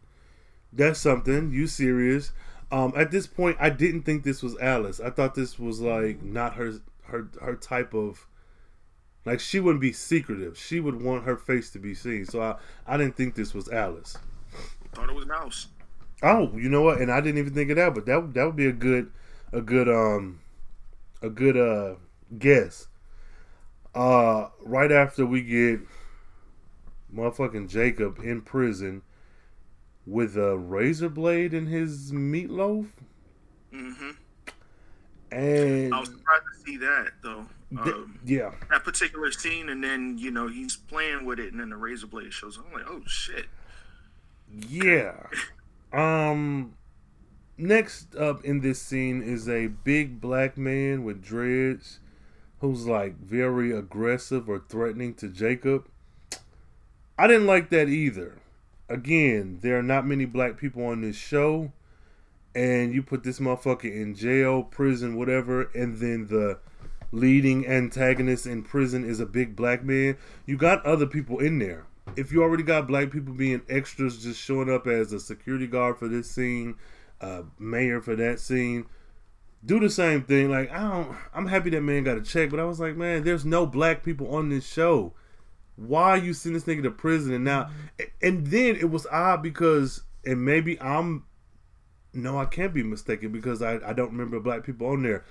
[0.74, 1.52] that's something.
[1.52, 2.32] You serious?
[2.72, 5.00] Um, at this point, I didn't think this was Alice.
[5.00, 6.74] I thought this was like not her
[7.06, 8.28] her her type of
[9.26, 10.58] like she wouldn't be secretive.
[10.58, 12.26] She would want her face to be seen.
[12.26, 12.56] So I
[12.86, 14.18] I didn't think this was Alice.
[14.94, 15.68] Thought it was Mouse.
[16.22, 17.02] Oh, you know what?
[17.02, 19.12] And I didn't even think of that, but that that would be a good,
[19.52, 20.40] a good um,
[21.22, 21.96] a good uh
[22.38, 22.88] guess.
[23.94, 25.80] Uh, right after we get
[27.14, 29.04] motherfucking Jacob in prison
[30.06, 32.88] with a razor blade in his meatloaf.
[33.72, 34.10] Mm-hmm.
[35.32, 37.46] And I was surprised to see that though.
[37.78, 41.70] Um, yeah, that particular scene, and then you know he's playing with it, and then
[41.70, 42.58] the razor blade shows.
[42.58, 42.66] up.
[42.68, 43.46] I'm like, oh shit.
[44.70, 45.14] yeah.
[45.92, 46.74] Um,
[47.58, 52.00] next up in this scene is a big black man with dreads
[52.60, 55.88] who's like very aggressive or threatening to Jacob.
[57.18, 58.42] I didn't like that either.
[58.90, 61.72] Again, there are not many black people on this show,
[62.56, 66.60] and you put this motherfucker in jail, prison, whatever, and then the
[67.14, 70.18] leading antagonist in prison is a big black man.
[70.48, 71.86] You got other people in there.
[72.18, 75.98] If you already got black people being extras, just showing up as a security guard
[76.00, 76.76] for this scene,
[77.22, 78.88] uh, mayor for that scene,
[79.64, 80.50] do the same thing.
[80.50, 83.24] Like I don't, I'm happy that man got a check, but I was like, man,
[83.24, 85.14] there's no black people on this show.
[85.76, 87.34] Why are you sending this nigga to prison?
[87.34, 87.70] And now,
[88.22, 91.26] and then it was odd because, and maybe I'm,
[92.12, 95.24] no, I can't be mistaken because I, I don't remember black people on there.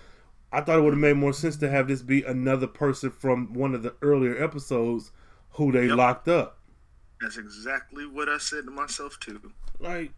[0.53, 3.55] I thought it would have made more sense to have this be another person from
[3.55, 5.11] one of the earlier episodes
[5.53, 5.97] who they Yep.
[5.97, 6.59] locked up.
[7.21, 9.53] That's exactly what I said to myself too.
[9.81, 10.13] Like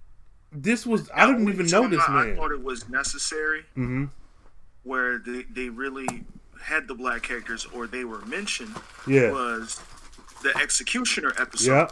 [0.51, 4.07] this was I didn't even know this I, I thought it was necessary Mm-hmm.
[4.83, 6.25] where they, they really
[6.63, 8.75] had the black characters or they were mentioned
[9.07, 9.31] Yeah.
[9.33, 9.81] was
[10.43, 11.71] the executioner episode.
[11.73, 11.89] Yeah.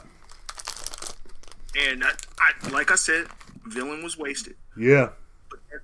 [1.90, 3.26] And I, I, like I said,
[3.66, 4.56] villain was wasted.
[4.76, 5.10] Yeah.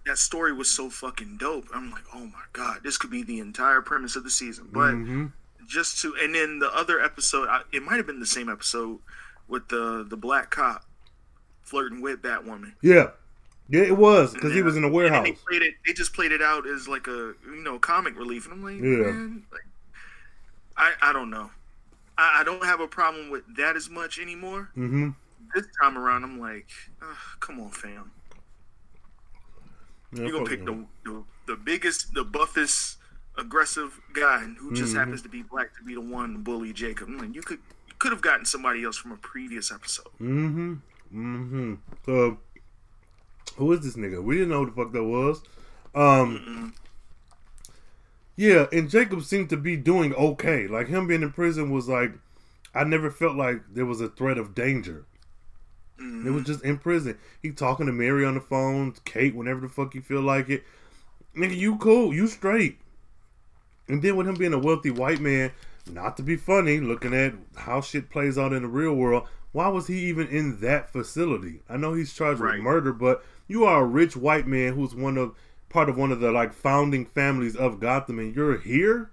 [0.06, 1.66] That, story was so fucking dope.
[1.74, 4.68] I'm like, oh my god, this could be the entire premise of the season.
[4.72, 5.26] But hmm
[5.68, 9.00] just to, and then the other episode, I, it might have been the same episode
[9.48, 10.84] with the the black cop
[11.62, 12.72] flirting with Batwoman.
[12.82, 13.10] Yeah.
[13.70, 15.26] Yeah, it was because he was in a warehouse.
[15.26, 15.74] They played it.
[15.86, 18.76] They just played it out as like a you know comic relief, and I'm like,
[18.76, 19.12] Yeah.
[19.12, 19.66] man, like,
[20.74, 21.50] I I don't know.
[22.16, 24.70] I, I don't have a problem with that as much anymore.
[24.74, 25.10] Mm-hmm.
[25.54, 26.68] This time around, I'm like,
[27.40, 28.10] come on, fam.
[30.12, 32.96] Yeah, You're gonna pick the, the the biggest, the buffest,
[33.36, 34.98] aggressive guy who just Mhm.
[34.98, 37.08] happens to be black to be the one to bully Jacob.
[37.10, 40.06] Like, you could you could have gotten somebody else from a previous episode.
[40.20, 40.74] Mm-hmm.
[41.14, 41.74] Mm-hmm.
[42.06, 42.38] So,
[43.56, 44.22] who is this nigga?
[44.22, 45.42] We didn't know who the fuck that was.
[45.94, 46.74] Um.
[48.36, 50.68] Yeah, and Jacob seemed to be doing okay.
[50.68, 52.12] Like him being in prison was like,
[52.74, 55.06] I never felt like there was a threat of danger.
[56.00, 57.18] It was just in prison.
[57.42, 60.62] He talking to Mary on the phone, Kate, whenever the fuck you feel like it.
[61.36, 62.78] Nigga, you cool, you straight.
[63.88, 65.50] And then with him being a wealthy white man,
[65.90, 69.68] not to be funny, looking at how shit plays out in the real world, why
[69.68, 71.62] was he even in that facility?
[71.68, 72.54] I know he's charged Right.
[72.54, 75.34] with murder, but you are a rich white man who's one of
[75.68, 79.10] part of one of the like founding families of Gotham, and you're here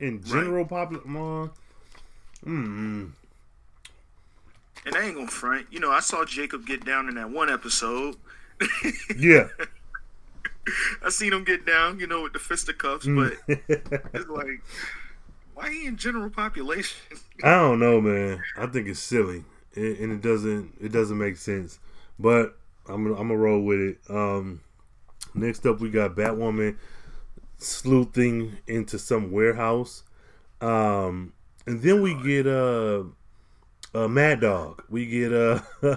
[0.00, 1.50] in general population.
[2.44, 3.12] Mm.
[4.86, 5.66] And I ain't gonna front.
[5.70, 8.16] You know, I saw Jacob get down in that one episode.
[9.16, 9.48] Yeah.
[11.04, 13.36] I seen him get down, you know, with the fisticuffs, Mm.
[13.46, 13.58] but
[14.14, 14.62] it's like,
[15.54, 16.96] why he in general population?
[17.42, 18.42] I don't know, man.
[18.56, 19.44] I think it's silly,
[19.74, 21.78] it, and it doesn't it doesn't make sense.
[22.18, 22.56] But
[22.88, 23.98] I'm gonna, I'm gonna roll with it.
[24.08, 24.60] Um,
[25.34, 26.76] next up, we got Batwoman
[27.58, 30.02] sleuthing into some warehouse,
[30.60, 31.32] um,
[31.66, 33.04] and then we get uh,
[33.94, 34.82] uh Mad Dog.
[34.88, 35.60] We get uh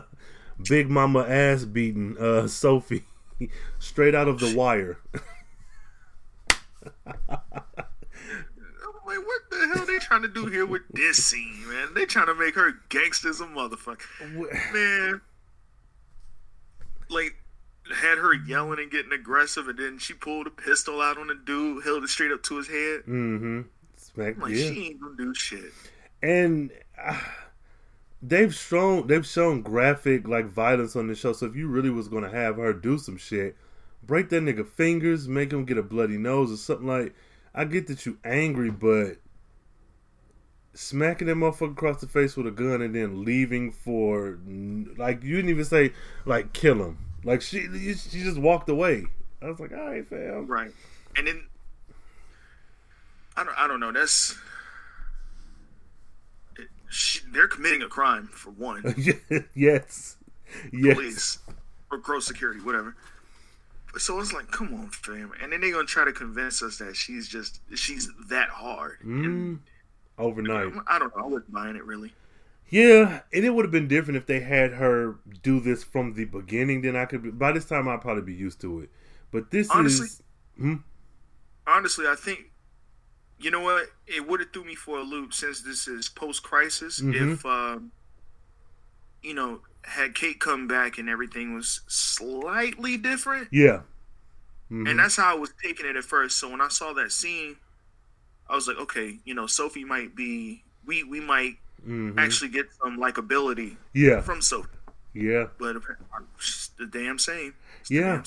[0.70, 3.04] Big Mama ass beating uh Sophie
[3.80, 5.00] straight out of the wire.
[7.06, 7.26] I'm
[9.06, 11.90] like, what the hell they trying to do here with this scene, man?
[11.94, 14.06] They trying to make her gangster as a motherfucker,
[14.74, 15.22] man.
[17.10, 17.36] Like,
[17.94, 21.36] had her yelling and getting aggressive, and then she pulled a pistol out on the
[21.36, 23.02] dude, held it straight up to his head.
[23.08, 23.62] mm-hmm.
[23.96, 24.72] Smack like, yeah.
[24.72, 25.72] she ain't gonna do shit.
[26.22, 27.18] and uh,
[28.22, 31.34] they've shown they've shown graphic like violence on the show.
[31.34, 33.56] So if you really was gonna have her do some shit,
[34.04, 37.14] break that nigga fingers, make him get a bloody nose or something like.
[37.56, 39.18] I get that you angry, but
[40.78, 44.38] smacking that motherfucker across the face with a gun and then leaving for
[44.96, 45.92] like you didn't even say
[46.26, 47.00] like kill him.
[47.24, 47.62] Like she
[47.96, 49.06] she just walked away.
[49.42, 50.48] I was like, all right, fam.
[50.48, 50.72] Right.
[51.16, 51.48] And then
[53.36, 54.38] I don't I don't know, that's
[56.90, 58.96] she, they're committing a crime for one.
[59.56, 60.18] yes,
[60.72, 60.96] yes.
[60.96, 61.40] Police
[61.92, 62.96] or Crows security, whatever.
[63.98, 65.32] So it's like, come on, fam.
[65.42, 69.00] And then they're gonna try to convince us that she's just she's that hard.
[69.04, 69.60] Mm,
[70.18, 70.68] overnight.
[70.68, 72.14] And I don't know, I wasn't buying it really.
[72.70, 76.26] Yeah, and it would have been different if they had her do this from the
[76.26, 76.82] beginning.
[76.82, 77.24] Then I could.
[77.24, 78.90] Be, by this time, I'd probably be used to it.
[79.32, 80.24] But this Honestly, is.
[80.58, 80.76] Hmm?
[81.66, 82.52] honestly, I think
[83.40, 86.44] you know what it would have threw me for a loop since this is post
[86.44, 87.00] crisis.
[87.02, 87.34] Mhm.
[87.34, 87.92] If um,
[89.22, 93.82] you know, had Kate come back and everything was slightly different, Yeah.
[94.72, 94.90] Mhm.
[94.90, 96.38] and that's how I was taking it at first.
[96.40, 97.58] So when I saw that scene,
[98.50, 100.64] I was like, okay, you know, Sophie might be.
[100.86, 102.18] We we might Mhm.
[102.18, 104.22] actually get some likability Yeah.
[104.22, 104.70] from Sophie,
[105.14, 105.48] Yeah.
[105.60, 105.76] but
[106.78, 107.54] the damn same.
[107.90, 108.22] Yeah.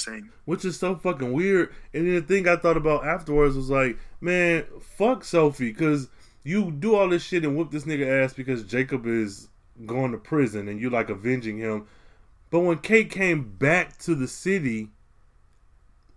[0.44, 1.72] which is so fucking weird.
[1.92, 6.08] And then the thing I thought about afterwards was like, man, fuck Sophie, because
[6.42, 9.48] you do all this shit and whoop this nigga ass because Jacob is
[9.86, 11.86] going to prison and you like avenging him.
[12.50, 14.88] But when Kate came back to the city,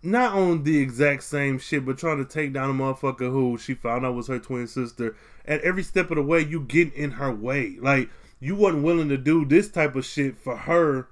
[0.01, 3.73] not on the exact same shit, but trying to take down a motherfucker who she
[3.73, 5.15] found out was her twin sister.
[5.45, 7.77] At every step of the way, you get in her way.
[7.79, 8.09] Like
[8.39, 11.07] you wasn't willing to do this type of shit for her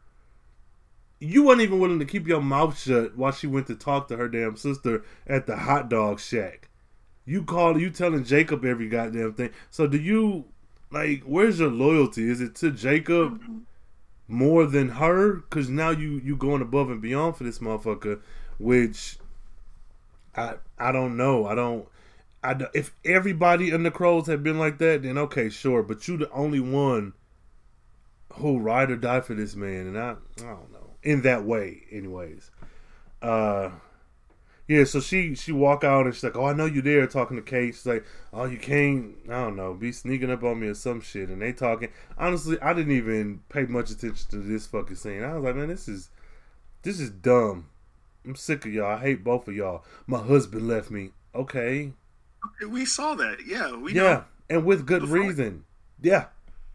[1.21, 4.17] you weren't even willing to keep your mouth shut while she went to talk to
[4.17, 6.67] her damn sister at the hot dog shack.
[7.25, 9.51] You call you telling Jacob every goddamn thing.
[9.69, 10.45] So do you
[10.89, 12.27] like where's your loyalty?
[12.27, 13.59] Is it to Jacob mm-hmm.
[14.27, 15.41] more than her?
[15.51, 18.19] Cause now you you going above and beyond for this motherfucker,
[18.57, 19.19] which
[20.35, 21.45] I I don't know.
[21.45, 21.87] I don't.
[22.43, 25.83] I don't- if everybody in the crows had been like that, then okay, sure.
[25.83, 27.13] But you the only one
[28.33, 31.83] who ride or die for this man, and I I don't know in that way,
[31.91, 32.51] anyways.
[33.21, 33.71] Uh,
[34.67, 34.83] yeah.
[34.85, 37.43] So she she walk out and she's like, "Oh, I know you there." Talking to
[37.43, 39.15] Kate, she's like, "Oh, you can't.
[39.27, 41.89] I don't know, be sneaking up on me or some shit." And they talking.
[42.17, 45.23] Honestly, I didn't even pay much attention to this fucking scene.
[45.23, 46.09] I was like, "Man, this is
[46.83, 47.67] this is dumb."
[48.25, 48.97] I'm sick of y'all.
[48.97, 49.83] I hate both of y'all.
[50.05, 51.09] My husband left me.
[51.33, 51.93] Okay.
[52.67, 53.39] We saw that.
[53.47, 54.23] Yeah, we Yeah, know.
[54.49, 55.63] and with good Before- reason.
[56.01, 56.25] Yeah,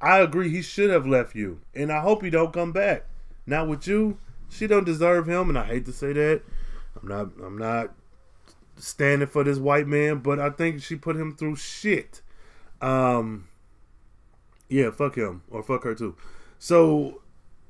[0.00, 0.48] I agree.
[0.50, 3.04] He should have left you, and I hope he don't come back.
[3.46, 4.18] Not with you.
[4.48, 6.42] She don't deserve him, and I hate to say that.
[7.00, 7.28] I'm not.
[7.44, 7.94] I'm not
[8.76, 12.22] standing for this white man, but I think she put him through shit.
[12.80, 13.48] Um.
[14.68, 16.16] Yeah, fuck him or fuck her too.
[16.58, 17.22] So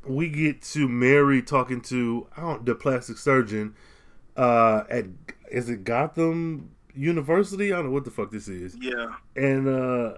[0.06, 3.74] we get to Mary talking to I don't the plastic surgeon
[4.36, 5.04] uh at
[5.50, 7.72] is it Gotham University?
[7.72, 9.16] I don't know what the fuck this is Yeah.
[9.34, 10.14] and uh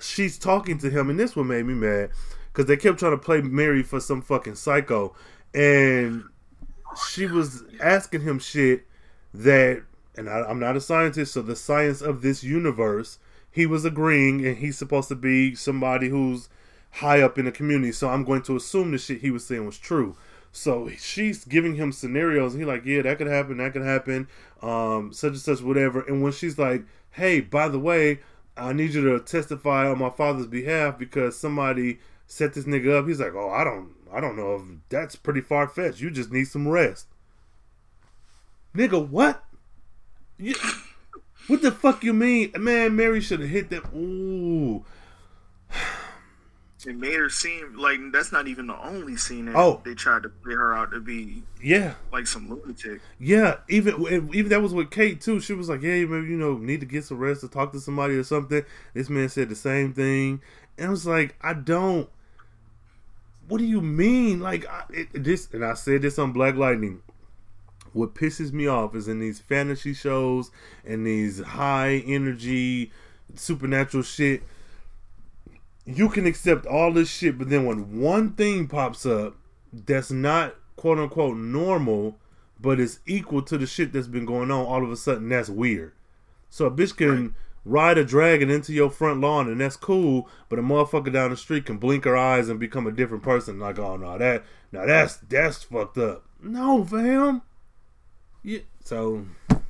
[0.00, 2.10] she's talking to him and this one made me mad
[2.56, 5.14] because they kept trying to play mary for some fucking psycho.
[5.52, 6.24] And
[7.10, 8.86] she was asking him shit
[9.34, 9.82] that
[10.16, 13.18] and I, i'm not a scientist so the science of this universe
[13.50, 16.48] he was agreeing and he's supposed to be somebody who's
[16.92, 17.92] high up in the community.
[17.92, 20.16] So i'm going to assume the shit he was saying was true.
[20.50, 24.28] So she's giving him scenarios and he's like yeah that could happen that could happen
[24.62, 26.00] um such and such whatever.
[26.00, 28.20] And when she's like hey by the way
[28.56, 33.06] i need you to testify on my father's behalf because somebody set this nigga up
[33.06, 36.44] he's like oh i don't i don't know if that's pretty far-fetched you just need
[36.44, 37.06] some rest
[38.74, 39.44] nigga what
[40.38, 40.54] you,
[41.46, 44.84] what the fuck you mean man mary should have hit that ooh
[46.86, 49.80] It made her seem like that's not even the only scene that Oh.
[49.84, 53.00] they tried to play her out to be yeah like some lunatic.
[53.18, 55.40] Yeah, even even that was with Kate too.
[55.40, 57.80] She was like, "Yeah, maybe you know, need to get some rest to talk to
[57.80, 58.62] somebody or something."
[58.94, 60.40] This man said the same thing,
[60.78, 62.08] and I was like, "I don't."
[63.48, 64.40] What do you mean?
[64.40, 67.02] Like I, it, this, and I said this on Black Lightning.
[67.92, 70.50] What pisses me off is in these fantasy shows
[70.84, 72.92] and these high energy
[73.34, 74.42] supernatural shit.
[75.84, 79.36] You can accept all this shit, but then when one thing pops up
[79.72, 82.18] that's not quote unquote normal,
[82.60, 85.48] but is equal to the shit that's been going on, all of a sudden that's
[85.48, 85.92] weird.
[86.50, 87.34] So a bitch can
[87.66, 91.36] ride a dragon into your front lawn and that's cool, but a motherfucker down the
[91.36, 93.58] street can blink her eyes and become a different person.
[93.58, 96.24] Like, oh no, that now that's that's fucked up.
[96.40, 97.42] No, fam.
[98.42, 98.60] Yeah.
[98.84, 99.60] So And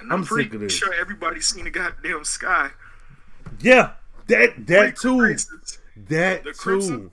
[0.00, 0.72] I'm I'm, pretty sick of this.
[0.74, 2.70] sure everybody's seen the goddamn sky.
[3.60, 3.92] yeah,
[4.28, 5.18] that that too.
[5.18, 5.78] crisis.
[6.08, 7.10] That The too.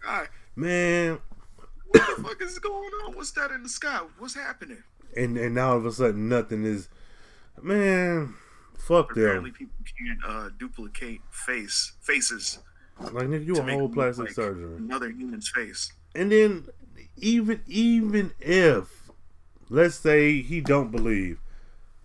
[0.55, 1.19] Man.
[1.87, 3.15] What the fuck is going on?
[3.15, 3.99] What's that in the sky?
[4.17, 4.83] What's happening?
[5.17, 6.87] And and now all of a sudden nothing is
[7.61, 8.35] man,
[8.77, 9.57] fuck Apparently, them.
[9.57, 12.59] people can't uh, duplicate face faces
[12.99, 14.75] Like nigga, you a whole plastic like surgeon.
[14.77, 15.91] another human's face.
[16.15, 16.67] And then
[17.17, 19.09] even even if
[19.69, 21.39] let's say he don't believe,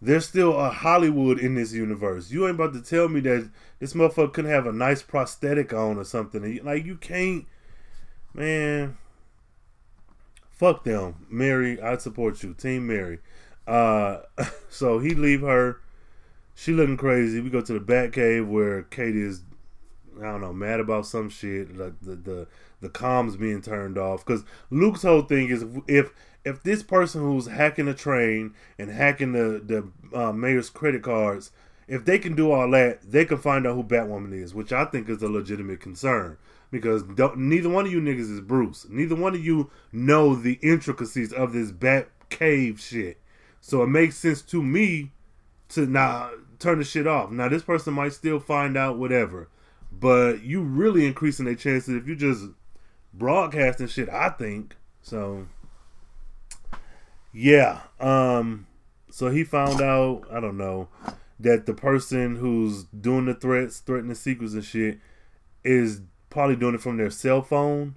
[0.02, 2.30] there's still a Hollywood in this universe.
[2.30, 5.98] You ain't about to tell me that this motherfucker couldn't have a nice prosthetic on
[5.98, 6.60] or something.
[6.64, 7.46] Like you can't,
[8.34, 8.96] man.
[10.50, 11.80] Fuck them, Mary.
[11.80, 13.18] I support you, Team Mary.
[13.66, 14.20] Uh,
[14.68, 15.80] so he leave her.
[16.54, 17.40] She looking crazy.
[17.40, 19.42] We go to the Bat Cave where Katie is
[20.18, 22.46] I don't know, mad about some shit, like the the
[22.80, 24.24] the comms being turned off.
[24.24, 26.12] Because Luke's whole thing is if
[26.44, 29.62] if this person who's hacking the train and hacking the
[30.12, 31.50] the uh, mayor's credit cards,
[31.88, 34.84] if they can do all that, they can find out who Batwoman is, which I
[34.84, 36.38] think is a legitimate concern.
[36.70, 37.02] Because
[37.36, 38.86] neither one of you niggas is Bruce.
[38.88, 43.20] Neither one of you know the intricacies of this Bat Cave shit.
[43.60, 45.10] So it makes sense to me
[45.70, 46.30] to not
[46.60, 47.30] turn the shit off.
[47.30, 49.48] Now this person might still find out whatever,
[49.90, 52.44] but you really increasing their chances if you just
[53.12, 54.08] broadcasting shit.
[54.08, 55.46] I think so.
[57.32, 57.80] Yeah.
[57.98, 58.66] Um.
[59.10, 60.24] So he found out.
[60.30, 60.88] I don't know
[61.40, 64.98] that the person who's doing the threats, threatening secrets and shit,
[65.64, 67.96] is probably doing it from their cell phone.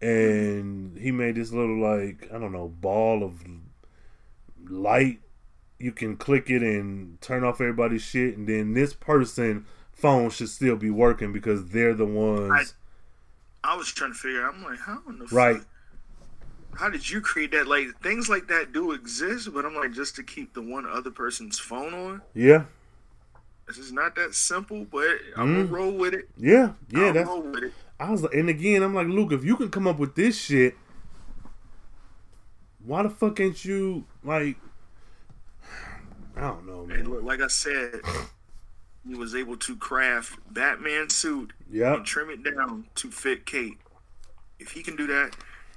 [0.00, 3.42] And he made this little like I don't know ball of
[4.68, 5.20] light
[5.78, 10.48] you can click it and turn off everybody's shit, and then this person phone should
[10.48, 12.74] still be working because they're the ones.
[13.62, 14.44] I, I was trying to figure.
[14.44, 15.58] out, I'm like, how in the right?
[15.58, 15.66] Fuck,
[16.78, 17.66] how did you create that?
[17.66, 21.10] Like things like that do exist, but I'm like, just to keep the one other
[21.10, 22.22] person's phone on.
[22.34, 22.64] Yeah.
[23.66, 25.54] This is not that simple, but I'm mm.
[25.54, 26.28] gonna roll with it.
[26.36, 27.28] Yeah, yeah, I'll that's.
[27.28, 27.72] Roll with it.
[27.98, 30.76] I was, and again, I'm like, Luke, if you can come up with this shit,
[32.84, 34.56] why the fuck ain't you like
[36.36, 37.08] I don't know, man.
[37.08, 38.00] look, like I said,
[39.06, 41.96] he was able to craft Batman suit yep.
[41.96, 43.78] and trim it down to fit Kate.
[44.58, 45.36] If he can do that,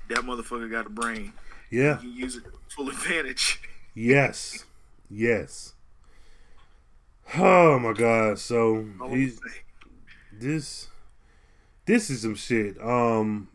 [0.09, 1.33] that motherfucker got a brain.
[1.69, 1.99] Yeah.
[1.99, 3.61] He can use it full advantage.
[3.93, 4.65] Yes.
[5.09, 5.73] Yes.
[7.35, 8.39] Oh my god.
[8.39, 9.39] So he's
[10.31, 10.87] this
[11.85, 12.81] this is some shit.
[12.81, 13.49] Um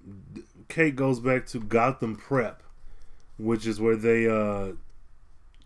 [0.68, 2.62] Kate goes back to Gotham Prep,
[3.38, 4.72] which is where they uh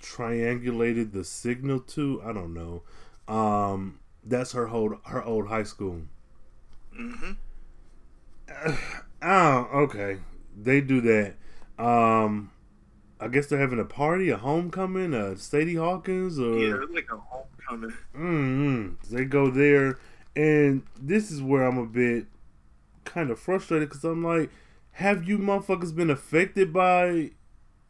[0.00, 2.22] triangulated the signal to.
[2.24, 2.82] I don't know.
[3.28, 6.02] Um, that's her old her old high school.
[6.98, 7.32] Mm-hmm.
[9.22, 10.18] oh, okay.
[10.56, 11.34] They do that.
[11.78, 12.50] Um,
[13.20, 17.16] I guess they're having a party, a homecoming, a Sadie Hawkins, or yeah, like a
[17.16, 17.96] homecoming.
[18.14, 19.14] Mm-hmm.
[19.14, 19.98] They go there,
[20.34, 22.26] and this is where I'm a bit
[23.04, 24.50] kind of frustrated because I'm like,
[24.92, 27.30] have you motherfuckers been affected by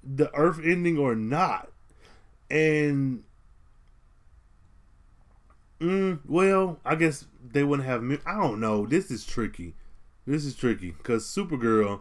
[0.02, 1.70] the Earth ending or not?
[2.50, 3.24] And
[5.80, 8.02] mm, well, I guess they wouldn't have.
[8.02, 8.18] Me.
[8.26, 8.86] I don't know.
[8.86, 9.74] This is tricky.
[10.26, 12.00] This is tricky because Supergirl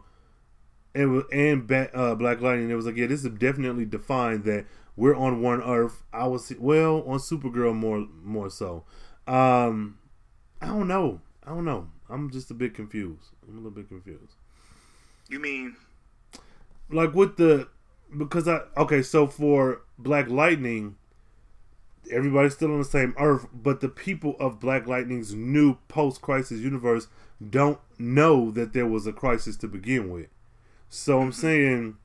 [0.93, 2.69] and and uh, Black Lightning.
[2.69, 4.65] It was like, yeah, this is definitely defined that
[4.95, 6.03] we're on one Earth.
[6.13, 8.83] I was well on Supergirl more more so.
[9.27, 9.99] Um,
[10.61, 11.21] I don't know.
[11.43, 11.89] I don't know.
[12.09, 13.29] I'm just a bit confused.
[13.43, 14.33] I'm a little bit confused.
[15.29, 15.75] You mean
[16.89, 17.67] like with the
[18.17, 20.95] because I okay, so for Black Lightning,
[22.11, 27.07] everybody's still on the same Earth, but the people of Black Lightning's new post-crisis universe
[27.49, 30.27] don't know that there was a crisis to begin with.
[30.89, 31.41] So I'm mm-hmm.
[31.41, 31.97] saying,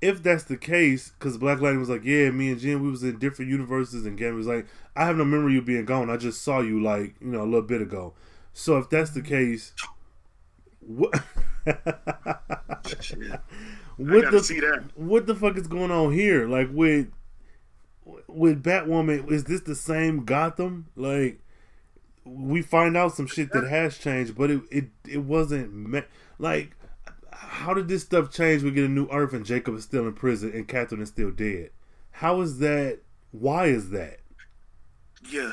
[0.00, 3.02] if that's the case, because Black Lightning was like, "Yeah, me and Jim, we was
[3.02, 6.10] in different universes," and Gambi was like, "I have no memory of you being gone.
[6.10, 8.14] I just saw you like you know a little bit ago."
[8.52, 9.28] So if that's the mm-hmm.
[9.28, 9.72] case,
[10.88, 11.14] what?
[13.96, 16.48] what the what the fuck is going on here?
[16.48, 17.08] Like with
[18.26, 20.86] with Batwoman, is this the same Gotham?
[20.96, 21.40] Like
[22.24, 26.02] we find out some shit that has changed, but it it, it wasn't me-
[26.38, 26.74] like
[27.32, 28.62] how did this stuff change?
[28.62, 31.30] We get a new Earth and Jacob is still in prison and Catherine is still
[31.30, 31.70] dead.
[32.12, 33.00] How is that?
[33.30, 34.20] Why is that?
[35.28, 35.52] Yeah.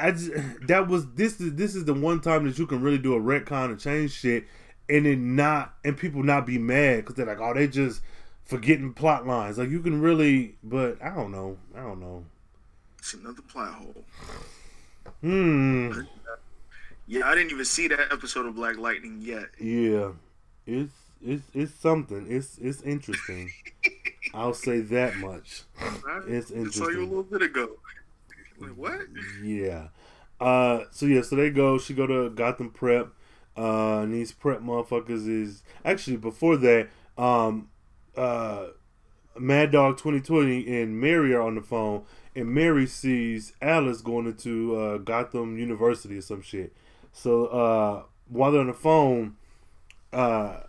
[0.00, 0.30] I just,
[0.68, 3.20] that was this is this is the one time that you can really do a
[3.20, 4.44] retcon and change shit
[4.88, 8.00] and then not and people not be mad because they're like oh they just
[8.44, 9.58] forgetting plot lines.
[9.58, 11.58] Like you can really but I don't know.
[11.76, 12.24] I don't know.
[12.98, 14.04] It's another plot hole.
[15.20, 15.92] Hmm.
[17.06, 19.46] Yeah I didn't even see that episode of Black Lightning yet.
[19.60, 20.12] Yeah.
[20.66, 22.26] It's it's it's something.
[22.28, 23.50] It's it's interesting.
[24.34, 25.62] I'll say that much.
[26.26, 27.70] It's interesting I saw you a little bit ago
[28.76, 29.00] What?
[29.42, 29.88] Yeah.
[30.40, 31.78] Uh, so yeah, so they go.
[31.78, 33.08] She go to Gotham Prep.
[33.56, 36.88] Uh, and these prep motherfuckers is actually before that.
[37.16, 37.68] Um,
[38.16, 38.66] uh,
[39.36, 42.04] Mad Dog 2020 and Mary are on the phone,
[42.36, 46.72] and Mary sees Alice going into uh, Gotham University or some shit.
[47.12, 49.36] So uh, while they're on the phone,
[50.12, 50.60] uh,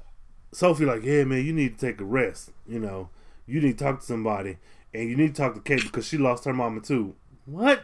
[0.51, 2.51] Sophie like, yeah, man, you need to take a rest.
[2.67, 3.09] You know,
[3.45, 4.57] you need to talk to somebody,
[4.95, 7.15] and you need to talk to Kate because she lost her mama too.
[7.49, 7.83] What?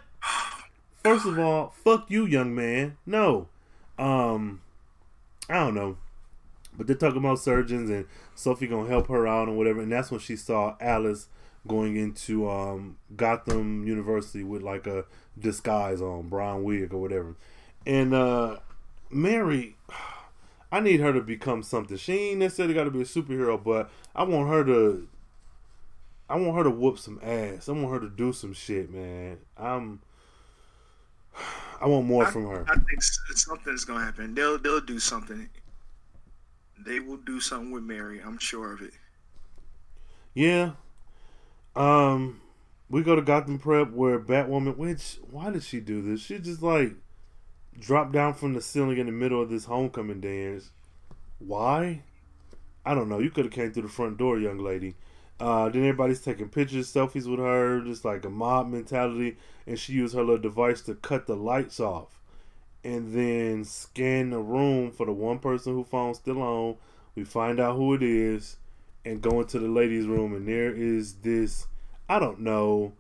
[1.04, 2.98] First of all, fuck you, young man.
[3.06, 3.48] No.
[3.98, 4.62] Um,
[5.50, 5.98] I don't know.
[6.78, 8.06] But they're talking about surgeons and
[8.36, 9.82] Sophie gonna help her out and whatever.
[9.82, 11.30] And that's when she saw Alice
[11.68, 15.06] going into um, Gotham University with like a
[15.40, 17.36] disguise on, brown wig or whatever.
[17.88, 18.58] And uh,
[19.10, 19.78] Mary,
[20.72, 21.98] I need her to become something.
[21.98, 25.08] She ain't necessarily got to be a superhero, but I want her to.
[26.30, 27.70] I want her to whoop some ass.
[27.70, 29.38] I want her to do some shit, man.
[29.58, 30.02] I'm.
[31.82, 32.66] I want more I, from her.
[32.68, 34.34] I think something's gonna happen.
[34.34, 35.50] They'll they'll do something.
[36.86, 38.22] They will do something with Mary.
[38.26, 38.94] I'm sure of it.
[40.34, 40.72] Yeah.
[41.76, 42.42] Um,
[42.90, 44.78] we go to Gotham Prep where Batwoman.
[44.78, 46.22] Which why did she do this?
[46.22, 46.94] She just like
[47.80, 50.72] dropped down from the ceiling in the middle of this homecoming dance.
[51.40, 52.04] Why?
[52.86, 53.20] I don't know.
[53.20, 54.96] You could have came through the front door, young lady.
[55.40, 59.38] Uh, then everybody's taking pictures, selfies with her, just like a mob mentality.
[59.68, 62.22] And she used her little device to cut the lights off,
[62.84, 66.76] and then scan the room for the one person who phone's still on.
[67.16, 68.58] We find out who it is,
[69.04, 71.68] and go into the ladies' room, and there is this
[72.08, 72.94] I don't know,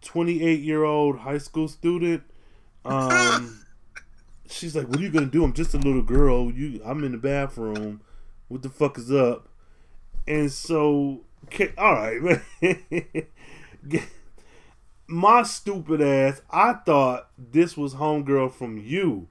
[0.00, 2.22] twenty eight year old high school student.
[2.84, 3.64] Um,
[4.48, 5.44] she's like, "What are you gonna do?
[5.44, 6.50] I'm just a little girl.
[6.50, 8.00] You, I'm in the bathroom.
[8.48, 9.48] What the fuck is up?"
[10.26, 12.42] And so, okay, all right.
[15.06, 19.28] My stupid ass, I thought this was homegirl from you.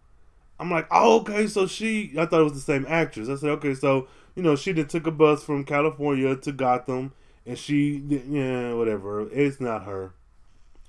[0.59, 3.28] I'm like, oh, okay, so she, I thought it was the same actress.
[3.28, 7.14] I said, okay, so, you know, she then took a bus from California to Gotham,
[7.45, 9.28] and she, yeah, whatever.
[9.32, 10.14] It's not her.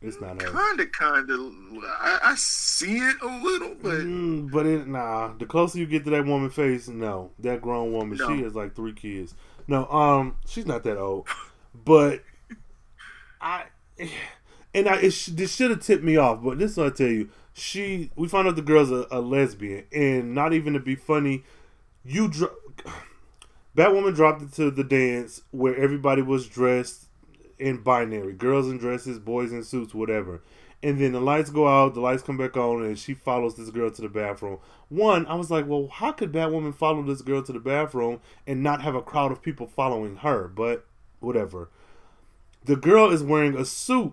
[0.04, 0.48] It's not her.
[0.48, 1.52] Kinda, kinda.
[1.98, 5.32] I, I see it a little, but mm, but it nah.
[5.32, 8.28] The closer you get to that woman face, no, that grown woman, no.
[8.28, 9.34] she has like three kids.
[9.66, 11.26] No, um, she's not that old,
[11.84, 12.22] but
[13.40, 13.64] I
[14.74, 16.42] and I it, this should have tipped me off.
[16.42, 19.20] But this is what I tell you: she we found out the girl's a, a
[19.20, 21.44] lesbian, and not even to be funny,
[22.04, 22.54] you dro-
[23.76, 27.06] Batwoman dropped it to the dance where everybody was dressed
[27.58, 30.42] in binary girls in dresses, boys in suits, whatever.
[30.84, 33.70] And then the lights go out, the lights come back on, and she follows this
[33.70, 34.58] girl to the bathroom.
[34.90, 38.62] One, I was like, well, how could Batwoman follow this girl to the bathroom and
[38.62, 40.46] not have a crowd of people following her?
[40.46, 40.84] But
[41.20, 41.70] whatever.
[42.64, 44.12] The girl is wearing a suit,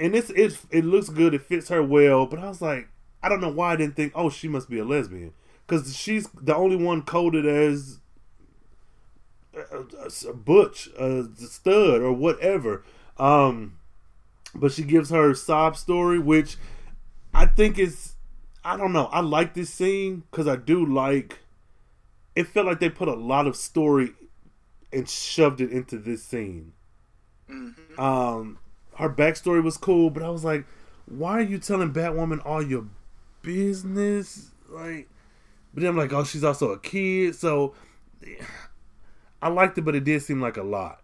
[0.00, 2.26] and it's it it looks good, it fits her well.
[2.26, 2.88] But I was like,
[3.22, 5.32] I don't know why I didn't think, oh, she must be a lesbian,
[5.64, 8.00] because she's the only one coded as
[9.54, 12.84] a, a butch, a stud, or whatever.
[13.16, 13.76] Um,
[14.54, 16.56] but she gives her sob story, which
[17.32, 18.14] I think is,
[18.64, 19.06] I don't know.
[19.06, 21.38] I like this scene because I do like.
[22.36, 24.10] It felt like they put a lot of story
[24.92, 26.72] and shoved it into this scene.
[27.50, 28.00] Mm-hmm.
[28.00, 28.58] Um,
[28.96, 30.64] her backstory was cool, but I was like,
[31.06, 32.86] why are you telling Batwoman all your
[33.42, 34.50] business?
[34.68, 35.08] Like,
[35.74, 37.74] but then I'm like, oh, she's also a kid, so
[39.42, 41.02] I liked it, but it did seem like a lot.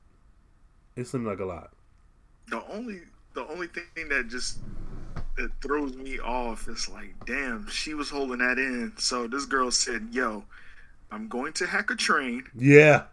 [0.95, 1.71] It seemed like a lot.
[2.49, 3.01] The only
[3.37, 4.59] the only thing that just
[5.37, 8.95] that throws me off is like, damn, she was holding that in.
[8.97, 10.43] So this girl said, "Yo,
[11.13, 13.05] I'm going to hack a train." Yeah.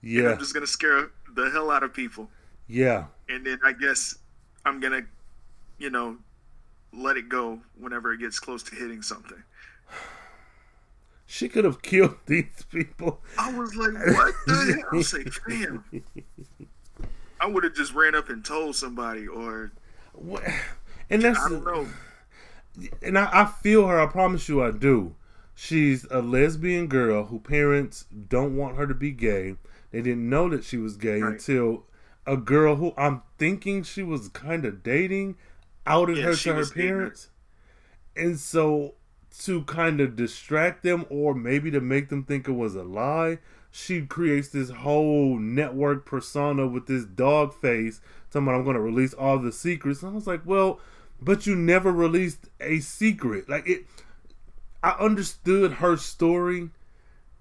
[0.00, 0.30] Yeah.
[0.30, 2.30] I'm just gonna scare the hell out of people.
[2.68, 3.06] Yeah.
[3.28, 4.16] And then I guess
[4.64, 5.02] I'm gonna,
[5.78, 6.16] you know,
[6.94, 9.42] let it go whenever it gets close to hitting something.
[11.28, 13.20] She could have killed these people.
[13.36, 14.88] I was like, what the hell?
[14.92, 15.84] I was like, damn.
[17.40, 19.72] I would have just ran up and told somebody or
[20.12, 20.42] what?
[21.10, 21.86] and that's I don't know.
[23.02, 25.14] And I, I feel her, I promise you I do.
[25.54, 29.56] She's a lesbian girl who parents don't want her to be gay.
[29.90, 31.32] They didn't know that she was gay right.
[31.32, 31.84] until
[32.26, 35.36] a girl who I'm thinking she was kind of dating
[35.86, 36.74] outed yeah, her to her parents.
[36.76, 37.28] Ignorant.
[38.16, 38.94] And so
[39.40, 43.38] to kind of distract them or maybe to make them think it was a lie,
[43.76, 48.00] she creates this whole network persona with this dog face
[48.30, 50.02] talking about I'm going to release all the secrets.
[50.02, 50.80] And I was like, well,
[51.20, 53.50] but you never released a secret.
[53.50, 53.86] Like it,
[54.82, 56.70] I understood her story,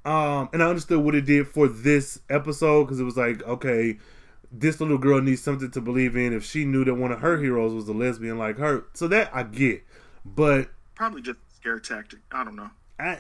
[0.03, 3.97] um, and I understood what it did for this episode because it was like, okay,
[4.51, 6.33] this little girl needs something to believe in.
[6.33, 9.33] If she knew that one of her heroes was a lesbian like her, so that
[9.33, 9.83] I get,
[10.25, 12.19] but probably just scare tactic.
[12.31, 12.71] I don't know.
[12.99, 13.19] I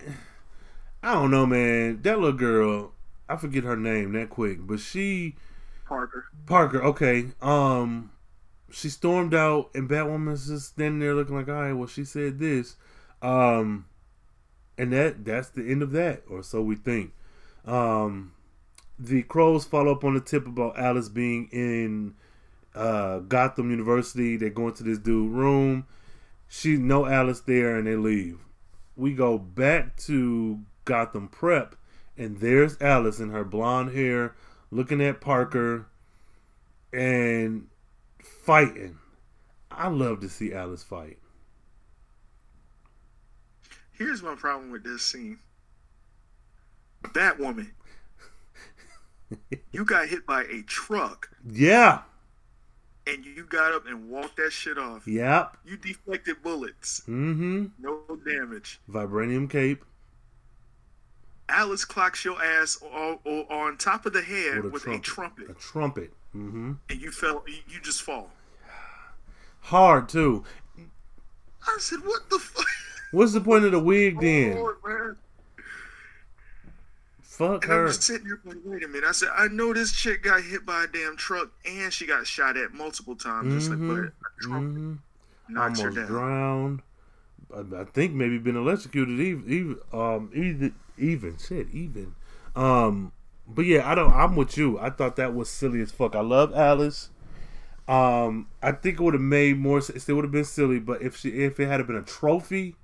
[1.01, 2.01] I don't know, man.
[2.01, 2.94] That little girl,
[3.27, 5.35] I forget her name that quick, but she
[5.85, 6.25] Parker.
[6.45, 7.27] Parker, okay.
[7.41, 8.11] Um
[8.71, 12.39] she stormed out and Batwoman's just standing there looking like, all right, well she said
[12.39, 12.75] this.
[13.21, 13.85] Um
[14.77, 17.13] and that that's the end of that, or so we think.
[17.65, 18.33] Um
[18.97, 22.15] the crows follow up on the tip about Alice being in
[22.73, 24.37] uh, Gotham University.
[24.37, 25.85] They go into this dude room
[26.47, 28.39] she no Alice there and they leave.
[28.95, 31.75] We go back to Gotham Prep
[32.17, 34.35] and there's Alice in her blonde hair
[34.71, 35.87] looking at Parker
[36.93, 37.67] and
[38.43, 38.97] fighting.
[39.69, 41.17] I love to see Alice fight.
[43.91, 45.39] Here's my problem with this scene.
[47.13, 47.71] That woman.
[49.71, 51.29] you got hit by a truck.
[51.49, 52.01] Yeah.
[53.07, 55.07] And you got up and walked that shit off.
[55.07, 55.57] Yep.
[55.65, 57.01] You deflected bullets.
[57.01, 57.65] Mm-hmm.
[57.79, 58.79] No damage.
[58.89, 59.85] Vibranium cape.
[61.47, 65.43] Alice clocks your ass on, on top of the head with, a, with trumpet.
[65.43, 65.49] a trumpet.
[65.49, 66.13] A trumpet.
[66.35, 66.73] Mm-hmm.
[66.89, 67.43] And you fell.
[67.47, 68.29] You just fall.
[69.61, 70.43] Hard too.
[71.67, 72.65] I said, "What the fuck?"
[73.11, 74.57] What's the point of the wig then?
[74.57, 75.15] Oh,
[77.21, 77.81] Fuck and her.
[77.81, 79.03] I'm just sitting there like, wait a minute.
[79.05, 82.25] I said, I know this chick got hit by a damn truck and she got
[82.25, 83.47] shot at multiple times.
[83.47, 83.57] Mm-hmm.
[83.57, 85.57] Just like, but a truck mm-hmm.
[85.57, 86.81] Almost drowned.
[87.53, 89.19] I, think maybe been electrocuted.
[89.19, 92.15] Even, even, um, even, even shit, even.
[92.55, 93.11] Um,
[93.47, 94.11] but yeah, I don't.
[94.11, 94.79] I'm with you.
[94.79, 96.15] I thought that was silly as fuck.
[96.15, 97.09] I love Alice.
[97.87, 100.09] Um, I think it would have made more sense.
[100.09, 102.75] It would have been silly, but if she, if it had been a trophy,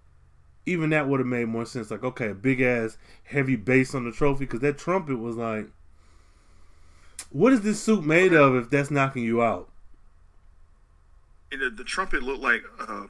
[0.66, 1.90] even that would have made more sense.
[1.90, 5.68] Like, okay, a big ass heavy base on the trophy because that trumpet was like,
[7.32, 9.70] what is this suit made of if that's knocking you out?
[11.52, 13.08] The, the trumpet looked like a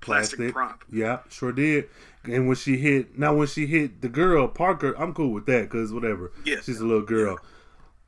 [0.00, 0.84] plastic, plastic prop.
[0.90, 1.88] Yeah, sure did.
[2.24, 5.62] And when she hit, now when she hit the girl Parker, I'm cool with that
[5.62, 6.32] because whatever.
[6.44, 6.64] Yes.
[6.64, 7.38] she's a little girl.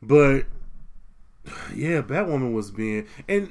[0.02, 0.46] But
[1.74, 3.50] yeah, Batwoman was being and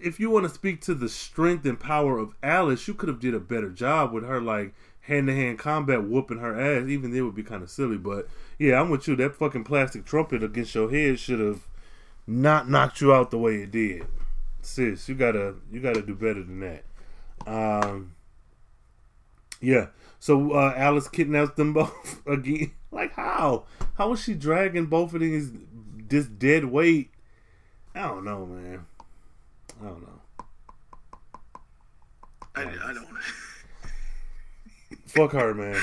[0.00, 3.20] if you want to speak to the strength and power of Alice, you could have
[3.20, 6.88] did a better job with her like hand to hand combat whooping her ass.
[6.88, 7.96] Even then, would be kind of silly.
[7.96, 8.28] But
[8.58, 9.16] yeah, I'm with you.
[9.16, 11.66] That fucking plastic trumpet against your head should have
[12.26, 14.06] not knocked you out the way it did.
[14.60, 16.84] Sis, you gotta you gotta do better than that.
[17.46, 18.14] Um,
[19.60, 19.88] yeah.
[20.20, 22.72] So uh, Alice kidnaps them both again.
[22.90, 23.64] Like how?
[23.94, 25.50] How was she dragging both of these
[26.08, 27.10] this dead weight?
[27.94, 28.86] I don't know, man.
[29.80, 30.20] I don't know.
[32.56, 33.08] I, I don't.
[35.06, 35.80] Fuck her, man.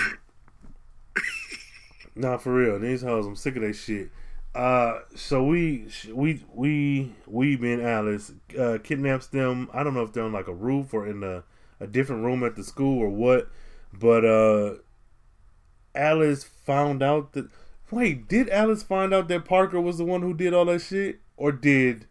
[2.16, 2.80] nah, for real.
[2.80, 4.10] These hoes, I'm sick of that shit.
[4.54, 9.70] Uh, so we we we we being Alice uh, kidnaps them.
[9.74, 11.44] I don't know if they're on like a roof or in a
[11.82, 13.50] a different room at the school or what,
[13.92, 14.76] but uh,
[15.94, 17.50] Alice found out that.
[17.90, 21.20] Wait, did Alice find out that Parker was the one who did all that shit,
[21.36, 22.08] or did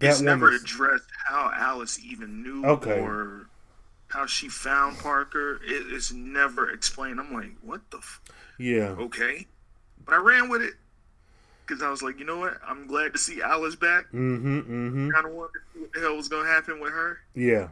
[0.00, 3.00] it's never addressed how Alice even knew okay.
[3.00, 3.48] or
[4.08, 5.60] how she found Parker.
[5.64, 7.20] It is never explained.
[7.20, 7.98] I'm like, what the?
[7.98, 8.20] F-?
[8.58, 8.94] Yeah.
[8.98, 9.46] Okay,
[10.04, 10.74] but I ran with it
[11.66, 12.58] because I was like, you know what?
[12.66, 14.06] I'm glad to see Alice back.
[14.06, 14.58] Mm-hmm.
[14.60, 15.10] Mm-hmm.
[15.10, 17.18] Kind of wondered what the hell was gonna happen with her.
[17.34, 17.68] Yeah.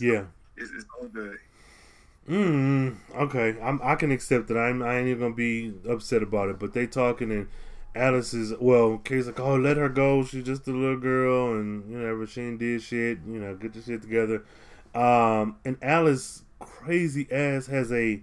[0.00, 0.24] Yeah.
[0.56, 1.38] It's, it's all good.
[2.28, 2.96] Mm.
[3.14, 3.56] Okay.
[3.60, 3.80] I'm.
[3.82, 4.58] I can accept that.
[4.58, 4.82] I'm.
[4.82, 6.58] I ain't even gonna be upset about it.
[6.58, 7.48] But they talking and
[7.96, 8.98] Alice is well.
[8.98, 10.24] Kay's like, oh, let her go.
[10.24, 13.18] She's just a little girl, and you know, she ain't did shit.
[13.26, 14.44] You know, get the shit together.
[14.94, 18.22] Um, and Alice, crazy ass, has a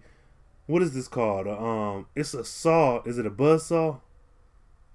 [0.67, 1.47] what is this called?
[1.47, 3.01] Um, it's a saw.
[3.03, 3.97] Is it a buzz saw?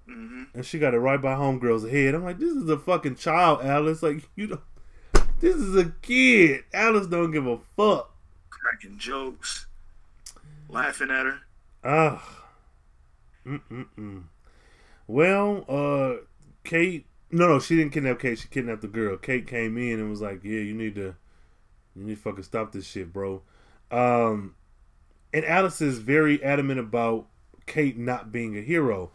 [0.09, 0.43] Mm-hmm.
[0.55, 2.15] And she got it right by homegirl's head.
[2.15, 4.01] I'm like, this is a fucking child, Alice.
[4.01, 4.61] Like you don't.
[5.39, 6.63] This is a kid.
[6.73, 8.11] Alice don't give a fuck.
[8.49, 9.67] Cracking jokes,
[10.67, 11.39] laughing at her.
[11.83, 12.19] Ugh.
[13.45, 14.23] Mm mm mm.
[15.07, 16.25] Well, uh,
[16.63, 17.05] Kate.
[17.31, 18.37] No, no, she didn't kidnap Kate.
[18.37, 19.15] She kidnapped the girl.
[19.17, 21.15] Kate came in and was like, "Yeah, you need to,
[21.95, 23.41] you need to fucking stop this shit, bro."
[23.91, 24.55] Um,
[25.33, 27.27] and Alice is very adamant about
[27.65, 29.11] Kate not being a hero,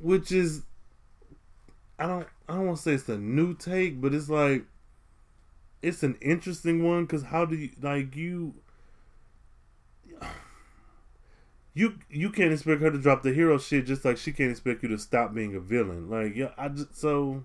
[0.00, 0.62] which is,
[1.98, 4.64] I don't, I don't want to say it's a new take, but it's like,
[5.82, 8.54] it's an interesting one because how do you like you?
[11.74, 14.82] you you can't expect her to drop the hero shit just like she can't expect
[14.82, 16.10] you to stop being a villain.
[16.10, 17.44] Like yeah, I just so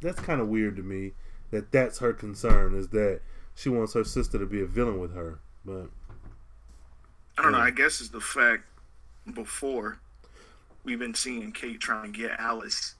[0.00, 1.12] that's kind of weird to me
[1.50, 3.20] that that's her concern is that
[3.54, 5.40] she wants her sister to be a villain with her.
[5.64, 5.88] But
[7.36, 7.58] I don't yeah.
[7.58, 7.64] know.
[7.64, 8.64] I guess it's the fact
[9.34, 9.98] before
[10.84, 12.94] we've been seeing Kate trying to get Alice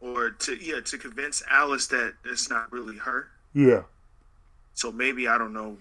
[0.00, 3.28] or to yeah to convince Alice that it's not really her.
[3.54, 3.82] Yeah.
[4.74, 5.76] So maybe I don't know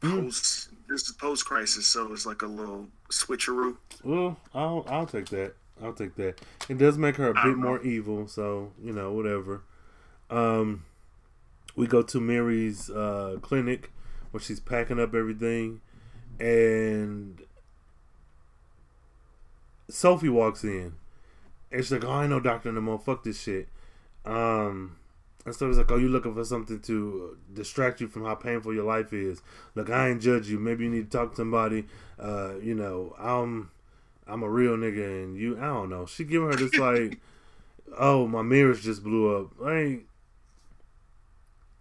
[0.00, 0.22] mm.
[0.22, 3.76] post this is post crisis, so it's like a little switcheroo.
[4.02, 5.54] Well, I'll I'll take that.
[5.82, 6.40] I'll take that.
[6.68, 9.62] It does make her a bit more evil, so you know whatever.
[10.30, 10.84] Um,
[11.76, 13.90] we go to Mary's uh, clinic
[14.30, 15.80] where she's packing up everything,
[16.40, 17.40] and
[19.88, 20.94] Sophie walks in,
[21.70, 22.98] and she's like, "Oh, I ain't no doctor no more.
[22.98, 23.68] Fuck this shit."
[24.24, 24.96] Um,
[25.48, 28.74] and so it's like, oh, you looking for something to distract you from how painful
[28.74, 29.40] your life is.
[29.74, 30.58] Look, I ain't judge you.
[30.58, 31.86] Maybe you need to talk to somebody.
[32.18, 33.70] Uh, you know, I'm
[34.26, 36.04] I'm a real nigga, and you, I don't know.
[36.04, 37.18] She giving her this like,
[37.98, 39.58] oh, my mirrors just blew up.
[39.58, 40.04] Like,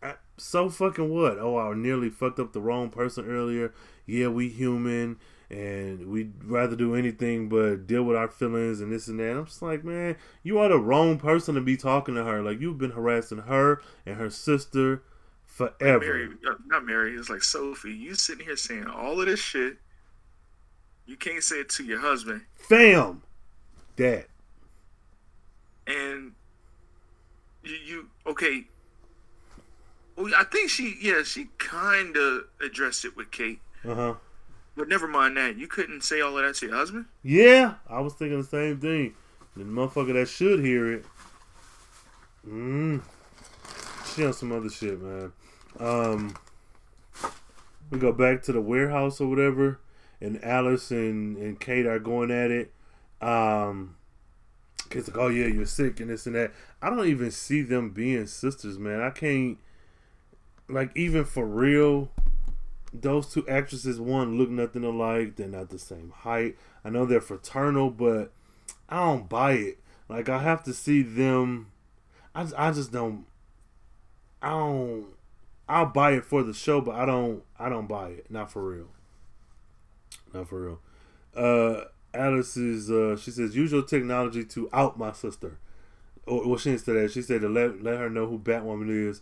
[0.01, 1.38] I, so fucking what?
[1.38, 3.74] Oh, I nearly fucked up the wrong person earlier.
[4.05, 5.18] Yeah, we human
[5.49, 9.37] and we'd rather do anything but deal with our feelings and this and that.
[9.37, 12.41] I'm just like, man, you are the wrong person to be talking to her.
[12.41, 15.03] Like, you've been harassing her and her sister
[15.45, 15.99] forever.
[15.99, 17.93] Mary, uh, not Mary, it's like Sophie.
[17.93, 19.77] You sitting here saying all of this shit.
[21.05, 22.41] You can't say it to your husband.
[22.55, 23.23] Fam,
[23.95, 24.25] dad.
[25.87, 26.33] And
[27.63, 28.65] you, you okay?
[30.17, 33.61] Well, I think she, yeah, she kind of addressed it with Kate.
[33.85, 34.13] Uh huh.
[34.78, 35.57] But never mind that.
[35.57, 37.05] You couldn't say all of that to your husband.
[37.23, 39.15] Yeah, I was thinking the same thing.
[39.55, 41.05] The motherfucker that should hear it.
[42.47, 43.01] Mm.
[44.13, 45.34] She on some other shit, man.
[45.80, 46.36] Um,
[47.89, 49.80] we go back to the warehouse or whatever,
[50.21, 52.71] and Alice and, and Kate are going at it.
[53.19, 53.95] Um,
[54.91, 56.53] Kate's like, "Oh yeah, you're sick and this and that."
[56.84, 59.01] I don't even see them being sisters, man.
[59.01, 59.57] I can't,
[60.69, 62.11] like, even for real.
[63.01, 65.35] Those two actresses, one look nothing alike.
[65.35, 66.57] They're not the same height.
[66.83, 68.31] I know they're fraternal, but
[68.89, 69.79] I don't buy it.
[70.09, 71.71] Like, I have to see them.
[72.33, 73.25] I, I just don't.
[74.41, 75.07] I don't.
[75.67, 77.43] I'll buy it for the show, but I don't.
[77.59, 78.31] I don't buy it.
[78.31, 78.87] Not for real.
[80.33, 80.79] Not for real.
[81.35, 82.89] Uh, Alice is.
[82.89, 85.57] Uh, she says use your technology to out my sister.
[86.25, 87.11] Or well, she didn't say that.
[87.11, 89.21] She said to let let her know who Batwoman is.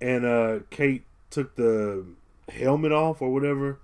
[0.00, 2.04] And uh, Kate took the
[2.48, 3.78] helmet off or whatever,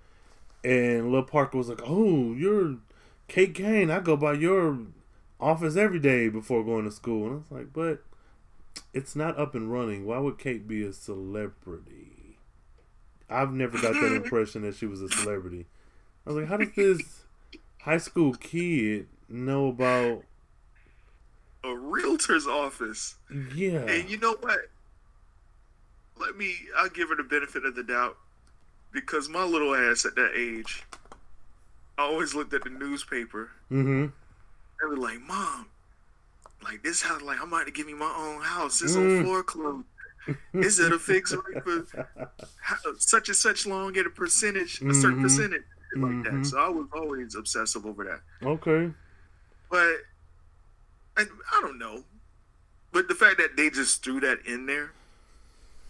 [0.64, 2.76] and Lil Parker was like, "Oh, you're
[3.28, 3.90] Kate Kane.
[3.90, 4.78] I go by your
[5.40, 8.02] office every day before going to school." And I was like, "But."
[8.92, 10.06] it's not up and running.
[10.06, 12.38] Why would Kate be a celebrity?
[13.28, 15.66] I've never got that impression that she was a celebrity.
[16.26, 17.24] I was like, how does this
[17.80, 20.24] high school kid know about
[21.64, 23.16] a realtor's office?
[23.54, 23.86] Yeah.
[23.86, 24.58] And you know what?
[26.18, 26.56] Let me.
[26.76, 28.16] I'll give her the benefit of the doubt
[28.92, 30.84] because my little ass at that age,
[31.96, 33.50] I always looked at the newspaper.
[33.70, 34.06] Mm-hmm.
[34.80, 35.66] And was like, "Mom,
[36.62, 38.78] like this house, like I'm about to give me my own house.
[38.80, 39.20] This Mm.
[39.20, 39.86] on foreclosed.
[40.52, 41.86] Is it a fixed rate for
[42.98, 45.22] such and such long at a percentage, a certain Mhm.
[45.22, 45.62] percentage,
[45.96, 46.24] like Mhm.
[46.42, 46.46] that?
[46.46, 48.20] So I was always obsessive over that.
[48.46, 48.92] Okay.
[49.70, 50.02] But
[51.16, 52.04] I, I don't know.
[52.92, 54.92] But the fact that they just threw that in there,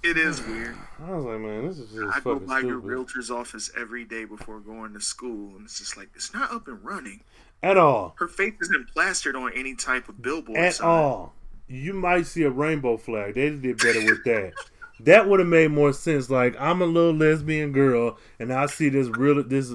[0.02, 0.76] it is weird.
[1.04, 4.24] I was like, man, this is just I go by your realtor's office every day
[4.24, 7.20] before going to school, and it's just like it's not up and running.
[7.62, 8.14] At all.
[8.18, 10.58] Her face isn't plastered on any type of billboard.
[10.58, 10.88] At sign.
[10.88, 11.34] all.
[11.66, 13.34] You might see a rainbow flag.
[13.34, 14.52] They did better with that.
[15.00, 16.30] That would have made more sense.
[16.30, 19.72] Like I'm a little lesbian girl, and I see this real this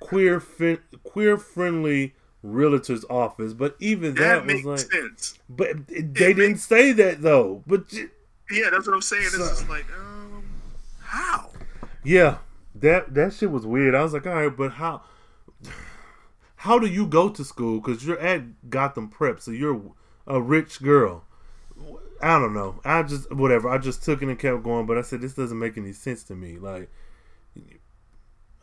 [0.00, 3.52] queer fin- queer friendly realtor's office.
[3.52, 5.38] But even that, That, was like, sense.
[5.48, 7.62] but it- they didn't say that though.
[7.66, 8.06] But j-
[8.50, 9.22] Yeah, that's what I'm saying.
[9.24, 10.44] It's So- just like, um,
[11.00, 11.50] how?
[12.02, 12.38] yeah,
[12.74, 13.94] that that shit was weird.
[13.94, 15.02] I was like, all right, but how?
[16.56, 17.80] How do you go to school?
[17.80, 19.80] Because you're at Gotham Prep, so you're
[20.26, 21.24] a rich girl.
[22.22, 22.80] I don't know.
[22.84, 23.68] I just whatever.
[23.68, 26.22] I just took it and kept going, but I said this doesn't make any sense
[26.24, 26.58] to me.
[26.58, 26.90] Like,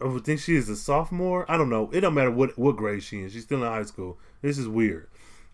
[0.02, 1.46] I would think she is a sophomore.
[1.50, 1.92] I don't know.
[1.94, 3.34] It don't matter what what grade she is.
[3.34, 4.18] She's still in high school.
[4.42, 5.08] This is weird.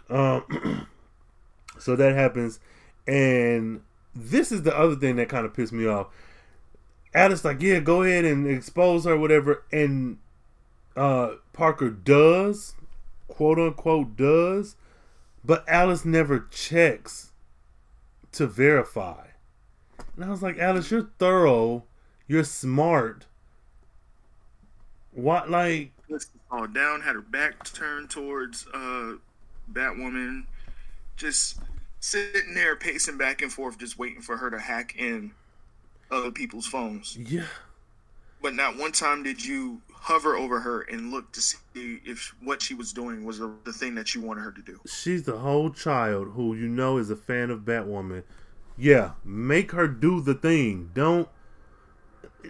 [0.10, 0.88] Um,
[1.80, 2.60] so that happens,
[3.06, 3.82] and
[4.18, 6.08] this is the other thing that kind of pissed me off.
[7.14, 10.18] Alice like, yeah, go ahead and expose her, whatever, and
[10.96, 12.76] uh, Parker does,
[13.28, 14.76] quote unquote, does,
[15.44, 17.32] but Alice never checks
[18.34, 19.28] to verify.
[20.16, 21.84] And I was like, Alice, you're thorough,
[22.28, 23.26] you're smart.
[25.12, 25.92] What, like,
[26.52, 29.14] all down, had her back turned towards uh,
[29.72, 30.46] Batwoman,
[31.16, 31.60] just
[32.10, 35.32] sitting there pacing back and forth, just waiting for her to hack in
[36.12, 37.18] other people's phones.
[37.18, 37.46] yeah,
[38.42, 41.58] But not one time did you hover over her and look to see
[42.06, 44.80] if what she was doing was the, the thing that you wanted her to do.
[44.88, 48.24] she's the whole child who you know is a fan of Batwoman.
[48.78, 50.92] Yeah, make her do the thing.
[50.94, 51.28] Don't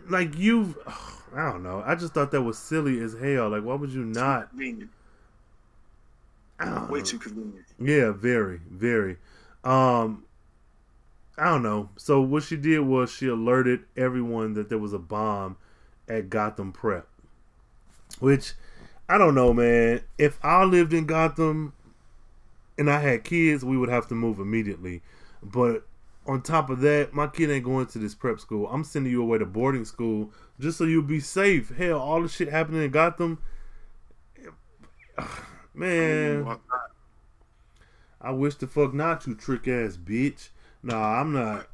[0.09, 0.75] like you.
[1.35, 1.83] I don't know.
[1.85, 3.49] I just thought that was silly as hell.
[3.49, 4.49] Like, why would you not?
[4.49, 4.91] Convenient.
[6.59, 7.05] I don't Way know.
[7.05, 7.65] too convenient.
[7.79, 9.17] Yeah, very, very.
[9.67, 10.23] Um,
[11.37, 11.89] I don't know.
[11.97, 15.57] So what she did was she alerted everyone that there was a bomb
[16.07, 17.05] at Gotham Prep.
[18.19, 18.53] Which
[19.09, 20.01] I don't know, man.
[20.17, 21.73] If I lived in Gotham
[22.77, 25.01] and I had kids, we would have to move immediately.
[25.43, 25.85] But
[26.25, 28.67] on top of that, my kid ain't going to this prep school.
[28.67, 31.75] I'm sending you away to boarding school just so you'll be safe.
[31.75, 33.39] Hell, all the shit happening in Gotham,
[35.73, 36.45] man.
[36.45, 36.61] Well,
[38.19, 40.49] I wish the fuck not, you trick ass bitch.
[40.83, 41.67] Nah, I'm not.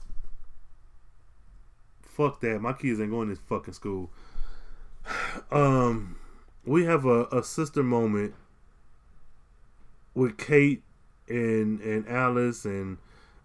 [2.02, 2.60] Fuck that.
[2.60, 4.10] My kids ain't going to this fucking school.
[5.52, 6.16] Um,
[6.66, 8.34] we have a, a sister moment
[10.14, 10.82] with Kate
[11.28, 12.98] and and Alice and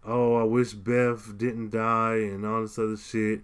[0.04, 3.40] oh, I wish Beth didn't die and all this other shit.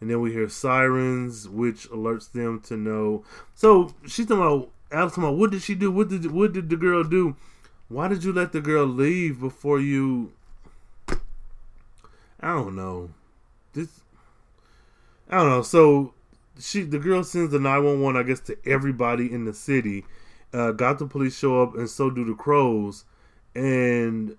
[0.00, 3.24] And then we hear sirens, which alerts them to know.
[3.54, 5.90] So she's talking about Alice talking about what did she do?
[5.90, 7.36] What did what did the girl do?
[7.88, 10.32] Why did you let the girl leave before you?
[12.40, 13.10] I don't know.
[13.72, 14.00] This
[15.30, 15.62] I don't know.
[15.62, 16.14] So
[16.58, 20.04] she the girl sends the nine one one, I guess, to everybody in the city.
[20.52, 23.04] Uh, got the police show up, and so do the crows.
[23.54, 24.36] And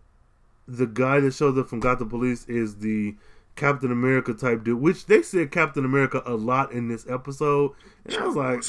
[0.68, 3.16] the guy that shows up from Gotham Police is the
[3.56, 7.72] Captain America type dude, which they said Captain America a lot in this episode.
[8.06, 8.64] And I was like,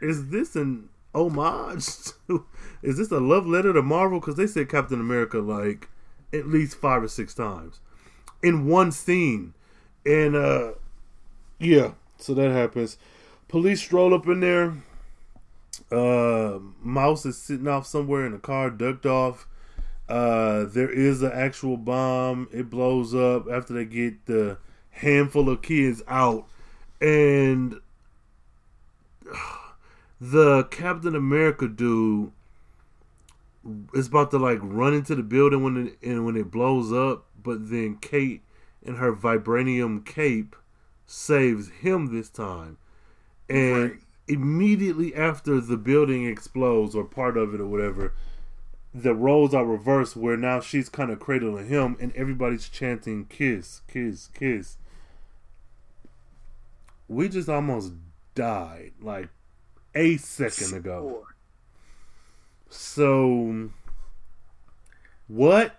[0.00, 1.86] is this an homage?
[2.28, 2.46] To,
[2.82, 4.20] is this a love letter to Marvel?
[4.20, 5.88] Because they said Captain America like
[6.32, 7.80] at least five or six times
[8.42, 9.54] in one scene.
[10.04, 10.72] And uh
[11.58, 12.98] yeah, so that happens.
[13.48, 14.82] Police stroll up in there.
[15.90, 19.46] Uh Mouse is sitting off somewhere in a car, ducked off.
[20.08, 22.48] Uh, there is an actual bomb.
[22.50, 24.56] It blows up after they get the
[24.90, 26.48] handful of kids out,
[27.00, 27.80] and
[30.20, 32.32] the Captain America dude
[33.94, 37.26] is about to like run into the building when it and when it blows up,
[37.42, 38.42] but then Kate
[38.82, 40.56] in her vibranium cape
[41.06, 42.78] saves him this time,
[43.48, 44.00] and right.
[44.26, 48.12] immediately after the building explodes or part of it or whatever
[48.94, 53.82] the roles are reversed where now she's kind of cradling him and everybody's chanting kiss
[53.88, 54.76] kiss kiss.
[57.06, 57.92] We just almost
[58.34, 58.92] died.
[59.00, 59.28] Like
[59.98, 61.26] a second ago
[62.70, 63.70] so
[65.26, 65.76] what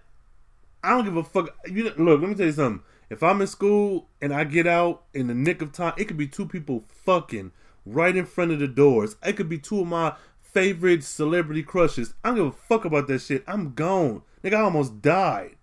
[0.83, 3.41] i don't give a fuck you know, look let me tell you something if i'm
[3.41, 6.45] in school and i get out in the nick of time it could be two
[6.45, 7.51] people fucking
[7.85, 10.13] right in front of the doors it could be two of my
[10.51, 12.13] favorite celebrity crushes.
[12.23, 13.43] I don't give a fuck about that shit.
[13.47, 14.23] I'm gone.
[14.43, 15.55] Nigga, I almost died.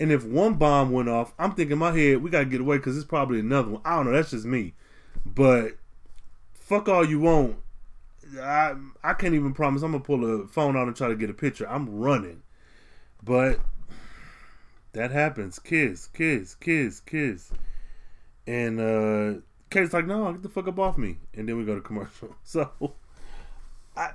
[0.00, 2.76] And if one bomb went off, I'm thinking in my head, we gotta get away
[2.76, 3.82] because it's probably another one.
[3.84, 4.12] I don't know.
[4.12, 4.74] That's just me.
[5.26, 5.76] But
[6.54, 7.56] fuck all you want.
[8.40, 11.30] I I can't even promise I'm gonna pull a phone out and try to get
[11.30, 11.68] a picture.
[11.68, 12.42] I'm running.
[13.22, 13.60] But
[14.92, 15.58] that happens.
[15.58, 17.50] Kiss, kiss, kiss, kiss.
[18.46, 21.18] And uh Kate's like, no, get the fuck up off me.
[21.34, 22.34] And then we go to commercial.
[22.44, 22.70] So
[23.96, 24.12] I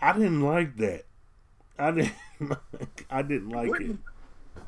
[0.00, 1.04] I didn't like that.
[1.78, 2.12] I didn't.
[3.10, 3.82] I didn't like what?
[3.82, 3.96] it.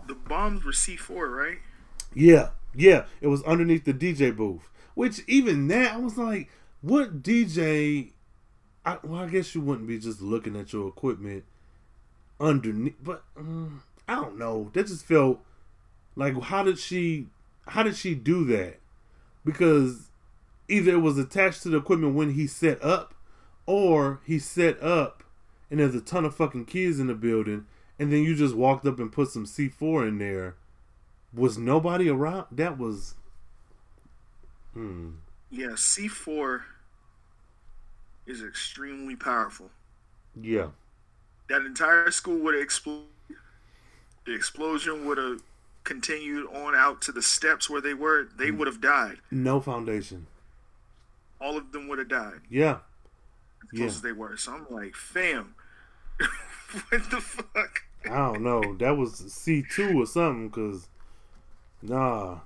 [0.06, 1.58] The bombs were C four, right?
[2.14, 3.04] Yeah, yeah.
[3.20, 4.68] It was underneath the DJ booth.
[4.94, 6.50] Which even that, I was like,
[6.82, 8.12] what DJ?
[8.84, 11.44] I, well, I guess you wouldn't be just looking at your equipment
[12.38, 14.70] underneath, but um, I don't know.
[14.72, 15.40] That just felt
[16.16, 17.26] like how did she?
[17.68, 18.78] How did she do that?
[19.44, 20.08] Because
[20.68, 23.14] either it was attached to the equipment when he set up,
[23.66, 25.20] or he set up
[25.70, 27.66] and there's a ton of fucking kids in the building,
[27.98, 30.56] and then you just walked up and put some C4 in there.
[31.32, 32.46] Was nobody around?
[32.50, 33.14] That was.
[34.74, 35.10] Hmm.
[35.48, 36.62] Yeah, C4
[38.26, 39.70] is extremely powerful.
[40.40, 40.68] Yeah.
[41.48, 43.06] That entire school would have exploded.
[44.26, 45.42] The explosion would have
[45.84, 48.28] continued on out to the steps where they were.
[48.36, 48.58] They mm.
[48.58, 49.18] would have died.
[49.30, 50.26] No foundation.
[51.40, 52.40] All of them would have died.
[52.48, 52.78] Yeah
[53.72, 54.36] as close as they were.
[54.36, 55.54] So I'm like, fam,
[56.88, 57.82] what the fuck?
[58.04, 58.76] I don't know.
[58.78, 60.50] That was C two or something.
[60.50, 60.88] Cause
[61.82, 62.38] nah.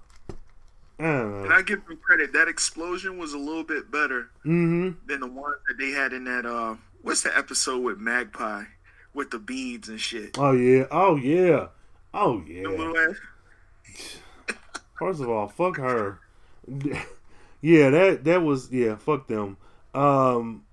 [0.98, 2.32] I and I give them credit.
[2.32, 4.90] That explosion was a little bit better mm-hmm.
[5.06, 6.46] than the one that they had in that.
[6.46, 8.64] Uh, what's the episode with Magpie
[9.12, 10.38] with the beads and shit?
[10.38, 10.84] Oh yeah.
[10.90, 11.68] Oh yeah.
[12.12, 13.12] Oh yeah.
[14.98, 16.20] First of all, fuck her.
[17.60, 18.96] yeah, that that was yeah.
[18.96, 19.56] Fuck them.
[19.94, 20.64] Um,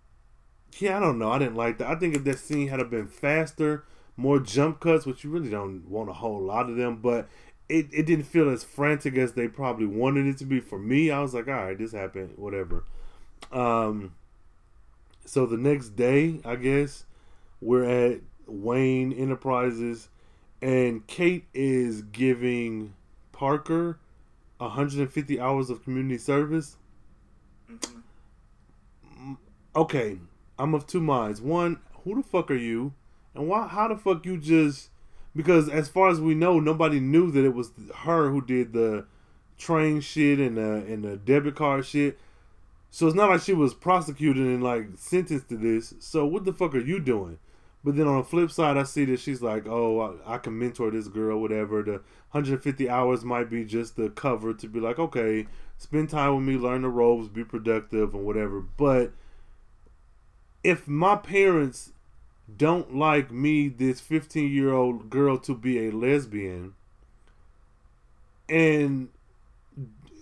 [0.77, 1.31] yeah, I don't know.
[1.31, 1.87] I didn't like that.
[1.87, 3.85] I think if that scene had been faster,
[4.17, 7.27] more jump cuts, which you really don't want a whole lot of them, but
[7.71, 10.59] it, it didn't feel as frantic as they probably wanted it to be.
[10.59, 12.83] For me, I was like, all right, this happened, whatever.
[13.51, 14.13] Um,
[15.25, 17.05] so the next day, I guess,
[17.61, 20.09] we're at Wayne Enterprises,
[20.61, 22.93] and Kate is giving
[23.31, 23.99] Parker
[24.57, 26.75] 150 hours of community service.
[27.71, 29.33] Mm-hmm.
[29.75, 30.19] Okay,
[30.59, 31.41] I'm of two minds.
[31.41, 32.93] One, who the fuck are you?
[33.33, 33.67] And why?
[33.67, 34.89] How the fuck you just?
[35.35, 39.05] Because as far as we know, nobody knew that it was her who did the
[39.57, 42.19] train shit and the and the debit card shit.
[42.89, 45.93] So it's not like she was prosecuted and like sentenced to this.
[45.99, 47.39] So what the fuck are you doing?
[47.83, 50.57] But then on the flip side, I see that she's like, oh, I, I can
[50.57, 51.81] mentor this girl, whatever.
[51.81, 52.01] The
[52.31, 56.57] 150 hours might be just the cover to be like, okay, spend time with me,
[56.57, 58.61] learn the ropes, be productive, and whatever.
[58.61, 59.13] But
[60.63, 61.93] if my parents
[62.57, 66.73] don't like me, this 15 year old girl, to be a lesbian,
[68.49, 69.09] and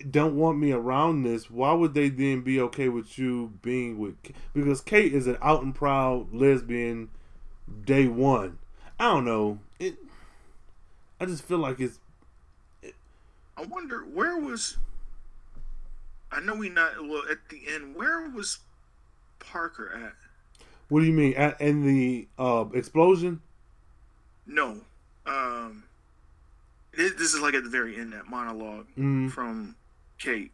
[0.10, 4.16] don't want me around this, why would they then be okay with you being with?
[4.54, 7.10] Because Kate is an out and proud lesbian
[7.86, 8.60] day one.
[9.00, 9.60] I don't know.
[9.80, 9.98] It.
[11.20, 12.00] I just feel like it's.
[12.82, 12.96] It,
[13.58, 14.78] I wonder where was.
[16.32, 17.96] I know we not well at the end.
[17.96, 18.60] Where was
[19.40, 20.29] Parker at?
[20.90, 21.34] What do you mean?
[21.36, 23.42] At in the uh, explosion?
[24.46, 24.82] No.
[25.26, 25.84] Um.
[26.94, 29.32] It, this is like at the very end that monolog mm.
[29.32, 29.76] from
[30.18, 30.52] Kate,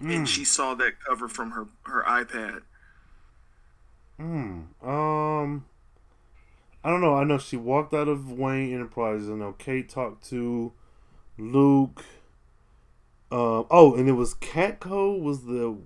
[0.00, 0.14] mm.
[0.14, 2.62] and she saw that cover from her her iPad
[4.18, 4.60] Hmm.
[4.82, 5.64] Um.
[6.84, 7.14] I don't know.
[7.14, 9.30] I know she walked out of Wayne Enterprises.
[9.30, 10.72] I know Kate talked to
[11.38, 12.04] Luke.
[13.32, 15.76] Uh, oh, and it was Catco was the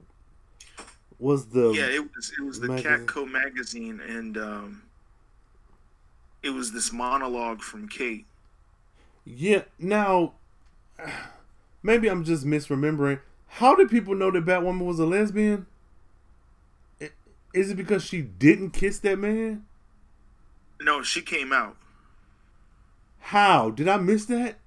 [1.19, 3.07] was the yeah it was it was the magazine.
[3.07, 4.83] Catco magazine and um,
[6.43, 8.27] it was this monologue from Kate.
[9.25, 9.63] Yeah.
[9.79, 10.35] Now,
[11.83, 13.21] maybe I'm just misremembering.
[13.47, 15.67] How did people know that Batwoman was a lesbian?
[17.55, 19.65] Is it because she didn't kiss that man?
[20.81, 21.77] No, she came out.
[23.19, 23.71] How?
[23.71, 24.59] Did I miss that?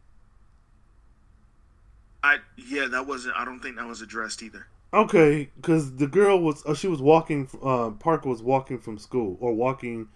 [2.23, 3.35] I yeah, that wasn't.
[3.37, 4.67] I don't think that was addressed either.
[4.93, 6.65] Okay, because the girl was.
[6.65, 7.47] Uh, she was walking.
[7.63, 10.09] Uh, Parker was walking from school or walking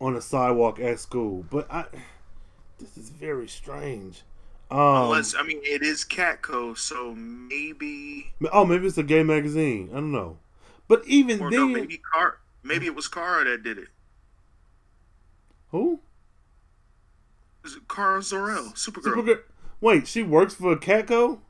[0.00, 1.44] on a sidewalk at school.
[1.50, 1.86] But I,
[2.78, 4.22] this is very strange.
[4.70, 8.32] Um, Unless I mean, it is Catco, so maybe.
[8.52, 9.90] Oh, maybe it's a gay magazine.
[9.90, 10.38] I don't know.
[10.86, 13.88] But even then, no, maybe Car, maybe it was Kara that did it.
[15.70, 16.00] Who?
[17.64, 19.14] Is it Kara Zor-El, Supergirl?
[19.14, 19.40] Supergirl.
[19.80, 21.40] Wait, she works for Catco.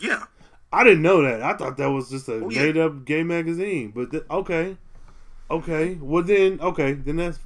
[0.00, 0.24] Yeah.
[0.72, 1.42] I didn't know that.
[1.42, 3.92] I thought that was just a oh, made up gay magazine.
[3.94, 4.76] But th- okay,
[5.50, 5.94] okay.
[6.00, 7.38] Well then, okay, then that's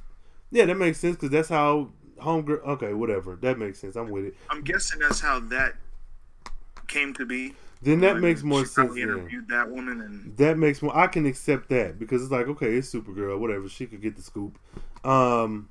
[0.51, 2.65] yeah, that makes sense because that's how homegirl.
[2.67, 3.35] Okay, whatever.
[3.37, 3.95] That makes sense.
[3.95, 4.35] I'm with it.
[4.49, 5.75] I'm guessing that's how that
[6.87, 7.55] came to be.
[7.81, 8.95] Then that makes more sense.
[8.95, 10.95] Interviewed that woman, and that makes more.
[10.95, 13.67] I can accept that because it's like okay, it's Supergirl, whatever.
[13.67, 14.57] She could get the scoop.
[15.03, 15.69] Um,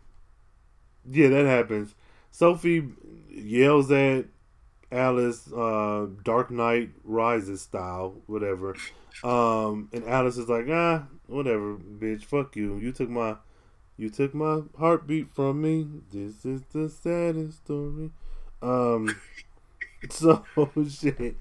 [1.11, 1.95] yeah, that happens.
[2.31, 2.89] Sophie
[3.31, 4.27] yells at
[4.93, 8.77] Alice, uh, Dark Knight Rises style, whatever.
[9.25, 12.79] Um, and Alice is like, ah, whatever, bitch, fuck you.
[12.79, 13.37] You took my,
[13.97, 15.87] you took my heartbeat from me.
[16.13, 18.11] This is the saddest story.
[18.61, 19.17] Um,
[20.11, 20.45] so
[20.89, 21.37] shit.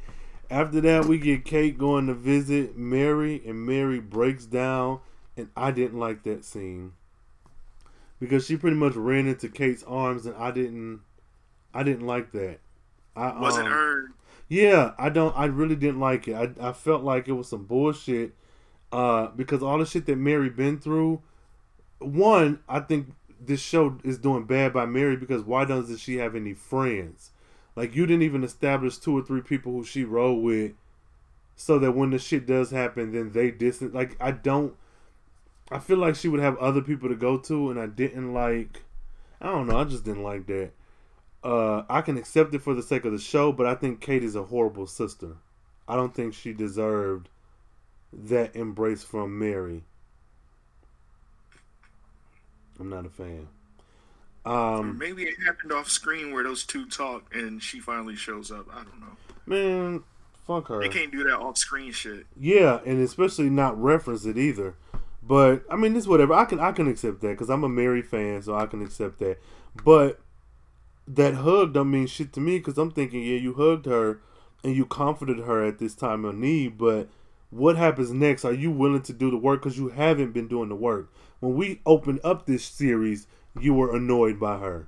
[0.50, 5.00] After that, we get Kate going to visit Mary, and Mary breaks down,
[5.38, 6.94] and I didn't like that scene
[8.20, 11.02] because she pretty much ran into Kate's arms, and I didn't,
[11.74, 12.60] I didn't like that.
[13.16, 14.14] I wasn't um, earned.
[14.48, 15.38] Yeah, I don't.
[15.38, 16.36] I really didn't like it.
[16.36, 18.34] I I felt like it was some bullshit.
[18.92, 21.22] Uh, because all the shit that Mary been through.
[22.00, 26.36] One, I think this show is doing bad by Mary because why doesn't she have
[26.36, 27.32] any friends?
[27.76, 30.74] Like you didn't even establish two or three people who she rode with,
[31.56, 33.94] so that when the shit does happen, then they distance.
[33.94, 34.76] Like I don't.
[35.72, 38.84] I feel like she would have other people to go to, and I didn't like.
[39.40, 39.80] I don't know.
[39.80, 40.72] I just didn't like that.
[41.44, 44.24] Uh, I can accept it for the sake of the show, but I think Kate
[44.24, 45.38] is a horrible sister.
[45.88, 47.30] I don't think she deserved
[48.14, 49.84] that embrace from Mary.
[52.80, 53.48] I'm not a fan.
[54.46, 58.68] Um, maybe it happened off screen where those two talk and she finally shows up.
[58.72, 59.18] I don't know.
[59.46, 60.04] Man,
[60.48, 60.80] fuck her.
[60.80, 62.26] They can't do that off screen shit.
[62.40, 64.76] Yeah, and especially not reference it either.
[65.22, 66.34] But I mean, it's whatever.
[66.34, 69.20] I can I can accept that because I'm a Mary fan, so I can accept
[69.20, 69.38] that.
[69.84, 70.20] But
[71.16, 74.22] that hug don't mean shit to me because I'm thinking, yeah, you hugged her
[74.64, 77.10] and you comforted her at this time of need, but
[77.50, 78.46] what happens next?
[78.46, 81.12] Are you willing to do the work because you haven't been doing the work?
[81.40, 83.28] When we opened up this series,
[83.60, 84.88] you were annoyed by her.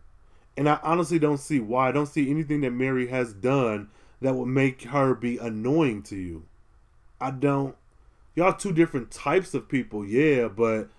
[0.55, 1.89] And I honestly don't see why.
[1.89, 3.89] I don't see anything that Mary has done
[4.21, 6.45] that would make her be annoying to you.
[7.19, 7.75] I don't.
[8.35, 10.89] Y'all two different types of people, yeah, but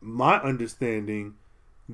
[0.00, 1.34] my understanding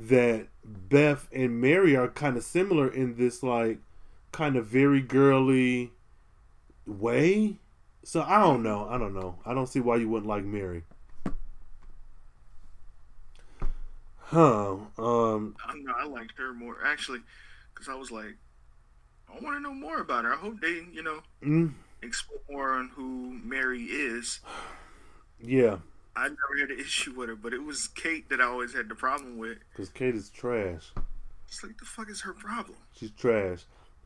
[0.07, 3.79] that Beth and Mary are kind of similar in this like
[4.33, 5.93] kind of very girly
[6.87, 7.57] way.
[8.05, 8.89] So I don't know.
[8.89, 9.37] I don't know.
[9.45, 10.85] I don't see why you wouldn't like Mary.
[14.19, 14.77] Huh.
[14.99, 15.57] Um.
[15.66, 15.95] I know.
[15.97, 17.20] I liked her more actually,
[17.73, 18.37] because I was like,
[19.29, 20.33] I want to know more about her.
[20.33, 21.73] I hope they, you know, mm.
[22.03, 24.41] explore more on who Mary is.
[25.41, 25.79] Yeah.
[26.19, 28.89] I never had an issue with her, but it was Kate that I always had
[28.89, 29.59] the problem with.
[29.70, 30.90] Because Kate is trash.
[31.47, 32.77] It's like the fuck is her problem?
[32.93, 33.61] She's trash.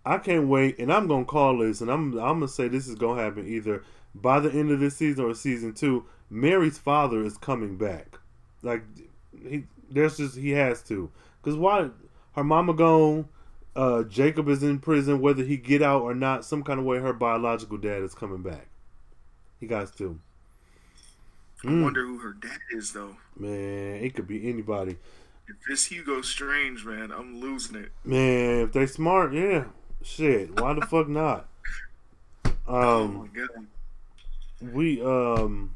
[0.04, 2.96] I can't wait, and I'm gonna call this, and I'm I'm gonna say this is
[2.96, 3.82] gonna happen either
[4.14, 6.04] by the end of this season or season two.
[6.28, 8.18] Mary's father is coming back.
[8.62, 8.84] Like
[9.42, 11.10] he, there's just he has to.
[11.42, 11.90] Cause why?
[12.34, 13.28] Her mama gone.
[13.74, 15.20] Uh, Jacob is in prison.
[15.20, 18.42] Whether he get out or not, some kind of way, her biological dad is coming
[18.42, 18.68] back.
[19.58, 20.20] He got to.
[21.64, 21.82] I mm.
[21.82, 23.16] wonder who her dad is, though.
[23.38, 24.96] Man, it could be anybody.
[25.46, 27.92] If it's Hugo Strange, man, I'm losing it.
[28.04, 29.64] Man, if they smart, yeah.
[30.02, 31.48] Shit, why the fuck not?
[32.64, 33.66] Um, oh my god.
[34.72, 35.74] We um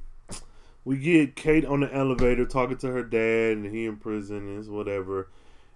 [0.84, 4.70] we get Kate on the elevator talking to her dad, and he in prison is
[4.70, 5.28] whatever,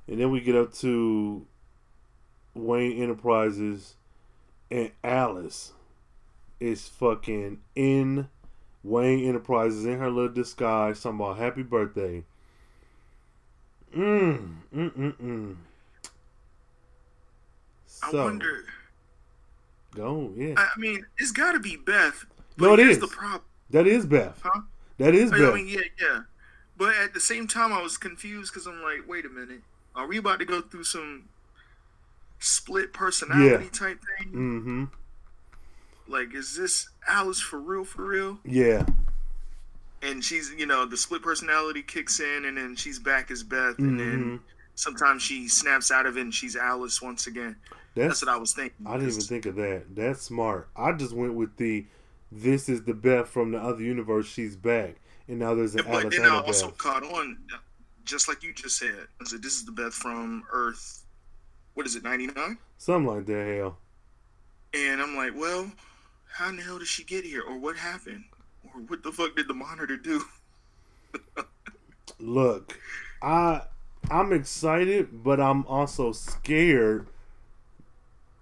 [0.06, 1.46] and then we get up to
[2.54, 3.96] Wayne Enterprises,
[4.70, 5.72] and Alice
[6.60, 8.28] is fucking in
[8.82, 12.24] Wayne Enterprises in her little disguise, talking about happy birthday.
[13.94, 15.56] Mm, mm, mm, mm.
[17.86, 18.64] So, I wonder.
[19.94, 20.54] Go, yeah.
[20.56, 22.24] I mean, it's got to be Beth.
[22.56, 22.98] No, it is.
[22.98, 23.42] The problem.
[23.70, 24.40] That is Beth.
[24.42, 24.62] Huh?
[24.98, 25.52] That is Beth.
[25.52, 26.20] I mean, yeah, yeah.
[26.76, 29.60] But at the same time, I was confused because I'm like, wait a minute.
[29.94, 31.28] Are we about to go through some
[32.38, 33.70] split personality yeah.
[33.70, 34.32] type thing?
[34.32, 34.84] Mm-hmm.
[36.10, 37.84] Like, is this Alice for real?
[37.84, 38.38] For real?
[38.44, 38.84] Yeah.
[40.02, 43.78] And she's, you know, the split personality kicks in, and then she's back as Beth,
[43.78, 43.98] and mm-hmm.
[43.98, 44.40] then
[44.74, 47.56] sometimes she snaps out of it, and she's Alice once again.
[47.94, 48.86] That's, That's what I was thinking.
[48.86, 49.84] I didn't even think of that.
[49.94, 50.68] That's smart.
[50.76, 51.86] I just went with the
[52.32, 54.26] this is the Beth from the other universe.
[54.26, 54.96] She's back,
[55.28, 56.04] and now there's an yeah, Alice.
[56.04, 57.38] But then I also caught on,
[58.04, 59.06] just like you just said.
[59.20, 61.02] I said this is the Beth from Earth.
[61.74, 62.56] What is it, ninety nine?
[62.78, 63.56] Something like that.
[63.56, 63.76] Hell.
[64.72, 65.70] And I'm like, well,
[66.32, 68.24] how in the hell did she get here, or what happened,
[68.64, 70.24] or what the fuck did the monitor do?
[72.18, 72.78] Look,
[73.22, 73.62] I
[74.10, 77.06] I'm excited, but I'm also scared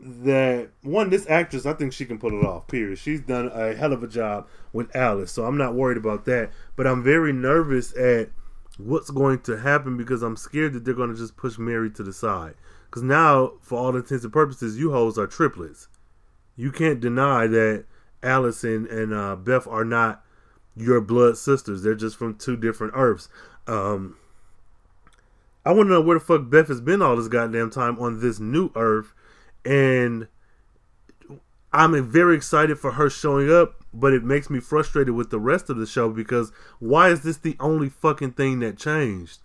[0.01, 2.67] that one this actress I think she can pull it off.
[2.69, 2.99] Period.
[2.99, 6.51] She's done a hell of a job with Alice, so I'm not worried about that.
[6.77, 8.31] But I'm very nervous at
[8.79, 12.03] what's going to happen because I'm scared that they're going to just push Mary to
[12.03, 12.55] the side.
[12.89, 15.89] Because now, for all intents and purposes, you hoes are triplets.
[16.59, 17.85] You can't deny that
[18.23, 20.25] Allison and, uh, Beth are not
[20.77, 21.83] your blood sisters.
[21.83, 23.29] They're just from two different earths.
[23.67, 24.17] Um,
[25.65, 28.21] I want to know where the fuck Beth has been all this goddamn time on
[28.21, 29.15] this new earth
[29.65, 30.29] and
[31.73, 35.69] I'm very excited for her showing up, but it makes me frustrated with the rest
[35.69, 39.41] of the show because why is this the only fucking thing that changed?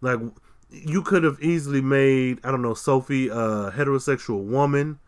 [0.00, 0.20] Like,
[0.70, 5.00] you could have easily made, I don't know, Sophie a heterosexual woman,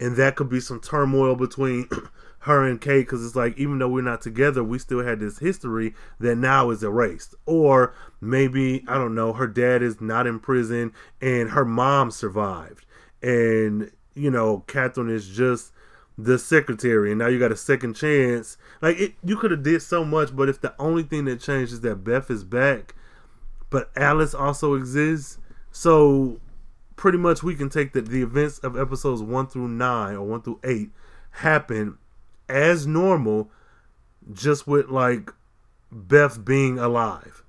[0.00, 1.88] and that could be some turmoil between
[2.40, 5.38] her and Kate because it's like, even though we're not together, we still had this
[5.38, 7.34] history that now is erased.
[7.46, 12.84] Or maybe, I don't know, her dad is not in prison and her mom survived.
[13.22, 15.72] And you know, Catherine is just
[16.16, 18.56] the secretary, and now you got a second chance.
[18.80, 21.72] Like it, you could have did so much, but if the only thing that changed
[21.72, 22.94] is that Beth is back,
[23.70, 25.38] but Alice also exists,
[25.72, 26.40] so
[26.96, 30.42] pretty much we can take that the events of episodes one through nine or one
[30.42, 30.90] through eight
[31.30, 31.98] happen
[32.48, 33.50] as normal,
[34.32, 35.32] just with like
[35.90, 37.42] Beth being alive.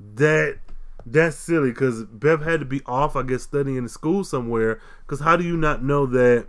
[0.00, 0.58] That
[1.04, 4.80] that's silly because Beth had to be off, I guess, studying in school somewhere.
[5.00, 6.46] Because how do you not know that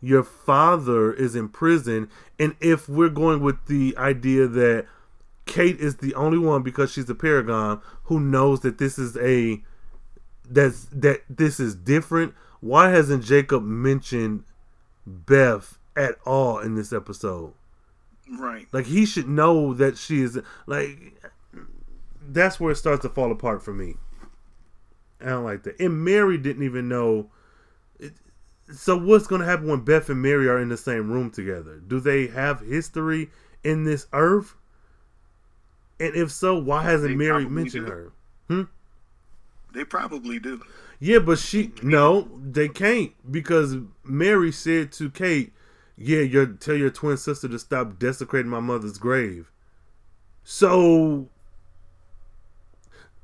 [0.00, 2.08] your father is in prison?
[2.38, 4.86] And if we're going with the idea that
[5.46, 9.62] Kate is the only one because she's a paragon who knows that this is a
[10.50, 14.44] that's that this is different, why hasn't Jacob mentioned
[15.06, 17.52] Beth at all in this episode?
[18.38, 18.66] Right.
[18.72, 21.20] Like he should know that she is like
[22.28, 23.94] that's where it starts to fall apart for me.
[25.20, 25.80] I don't like that.
[25.80, 27.30] And Mary didn't even know.
[27.98, 28.12] It,
[28.72, 31.76] so what's going to happen when Beth and Mary are in the same room together?
[31.76, 33.30] Do they have history
[33.64, 34.54] in this earth?
[35.98, 37.92] And if so, why hasn't Mary mentioned do.
[37.92, 38.12] her?
[38.48, 38.62] Hmm?
[39.78, 40.60] They probably do.
[40.98, 45.52] Yeah, but she no, they can't because Mary said to Kate,
[45.96, 49.52] "Yeah, your tell your twin sister to stop desecrating my mother's grave."
[50.42, 51.28] So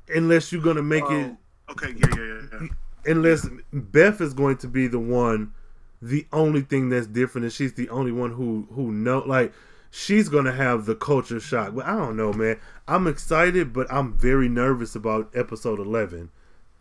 [0.09, 1.35] unless you're gonna make it.
[1.69, 2.69] Oh, okay, yeah, yeah, yeah.
[3.05, 5.55] Unless Beth is going to be the one,
[6.01, 9.53] the only thing that's different, and she's the only one who who know like
[9.91, 11.75] she's gonna have the culture shock.
[11.75, 12.61] But I don't know, man.
[12.87, 16.31] I'm excited, but I'm very nervous about episode eleven.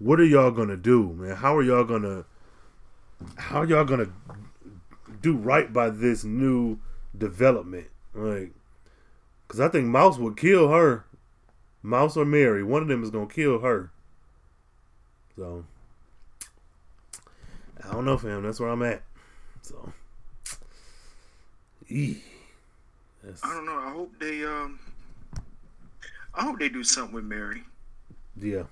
[0.04, 1.38] What are y'all gonna do, man?
[1.38, 2.26] How are y'all gonna
[3.38, 4.10] how are y'all gonna
[5.22, 6.78] do right by this new
[7.18, 7.88] development?
[8.14, 8.52] Like
[9.48, 11.06] Because I think Mouse would kill her.
[11.82, 12.66] Mouse or Mary.
[12.66, 13.92] One of them is to kill her.
[15.38, 15.64] So,
[17.82, 18.44] I don't know, fam.
[18.44, 19.04] That's where I'm at.
[19.62, 19.94] So,
[21.90, 22.18] I
[23.42, 23.80] don't know.
[23.80, 24.80] I hope they um.
[26.36, 27.64] I hope they do something with Mary.
[28.36, 28.64] Yeah.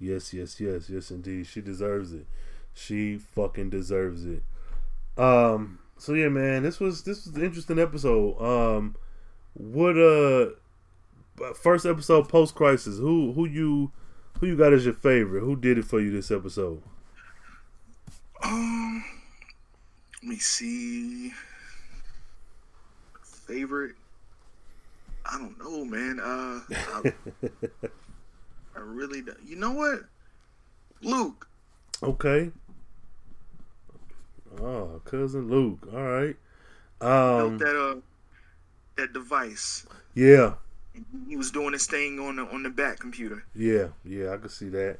[0.00, 1.46] Yes, yes, yes, yes, indeed.
[1.46, 2.26] She deserves it.
[2.72, 4.42] She fucking deserves it.
[5.16, 5.80] Um.
[5.96, 8.40] So yeah, man, this was this was an interesting episode.
[8.40, 8.96] Um.
[9.54, 10.50] What uh.
[11.54, 12.98] First episode post crisis.
[12.98, 13.92] Who who you
[14.38, 15.40] who you got as your favorite?
[15.40, 16.82] Who did it for you this episode?
[18.42, 19.04] Um.
[20.22, 21.32] Let me see.
[23.22, 23.94] Favorite.
[25.24, 26.20] I don't know, man.
[26.20, 27.88] Uh, I,
[28.78, 29.38] I really don't.
[29.44, 30.04] You know what?
[31.02, 31.48] Luke.
[32.00, 32.52] Okay.
[34.60, 35.88] Oh, cousin Luke.
[35.92, 36.36] All right.
[37.00, 37.96] Um, built that uh
[38.96, 39.84] that device.
[40.14, 40.54] Yeah.
[41.28, 43.44] He was doing his thing on the on the back computer.
[43.54, 44.98] Yeah, yeah, I can see that.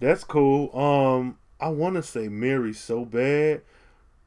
[0.00, 0.76] That's cool.
[0.76, 3.62] Um, I want to say Mary so bad,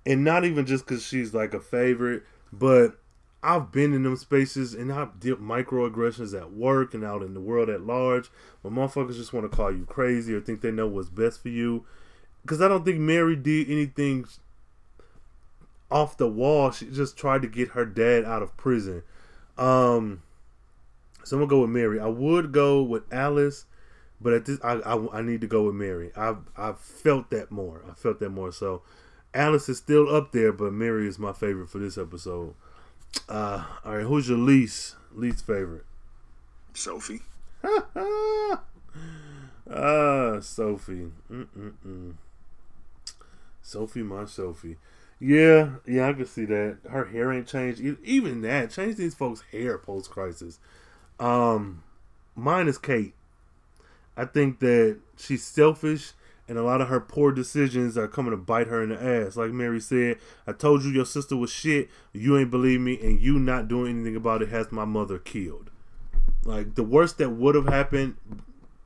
[0.06, 2.24] and not even just because she's like a favorite,
[2.54, 2.98] but
[3.46, 7.40] I've been in them spaces and I've dealt microaggressions at work and out in the
[7.40, 8.32] world at large.
[8.64, 11.50] But motherfuckers just want to call you crazy or think they know what's best for
[11.50, 11.86] you.
[12.42, 14.26] Because I don't think Mary did anything
[15.92, 16.72] off the wall.
[16.72, 19.04] She just tried to get her dad out of prison.
[19.60, 20.24] Um,
[21.24, 22.00] so I'm gonna go with Mary.
[22.00, 23.66] I would go with Alice,
[24.20, 26.12] but at this, I, I, I need to go with Mary.
[26.16, 27.84] I've I've felt that more.
[27.90, 28.52] I felt that more.
[28.52, 28.82] So
[29.34, 32.56] Alice is still up there, but Mary is my favorite for this episode.
[33.28, 35.86] Uh, all right, who's your least least favorite?
[36.74, 37.22] Sophie.
[39.70, 41.12] Ah, Sophie.
[41.32, 42.14] Mm-mm-mm.
[43.62, 44.78] Sophie, my Sophie.
[45.20, 46.78] Yeah, yeah, I can see that.
[46.90, 47.82] Her hair ain't changed.
[48.04, 50.60] Even that, change these folks' hair post crisis.
[51.20, 51.84] Um,
[52.36, 53.14] mine is Kate.
[54.18, 56.12] I think that she's selfish,
[56.48, 59.36] and a lot of her poor decisions are coming to bite her in the ass.
[59.36, 61.90] Like Mary said, I told you your sister was shit.
[62.14, 65.72] You ain't believe me, and you not doing anything about it has my mother killed.
[66.44, 68.18] Like the worst that would have happened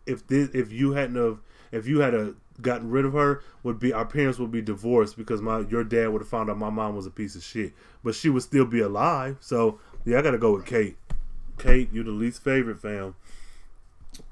[0.05, 1.39] if this, if you hadn't have,
[1.71, 5.17] if you had a gotten rid of her, would be our parents would be divorced
[5.17, 7.73] because my your dad would have found out my mom was a piece of shit,
[8.03, 9.37] but she would still be alive.
[9.41, 10.97] So yeah, I gotta go with Kate.
[11.57, 13.15] Kate, you the least favorite fam.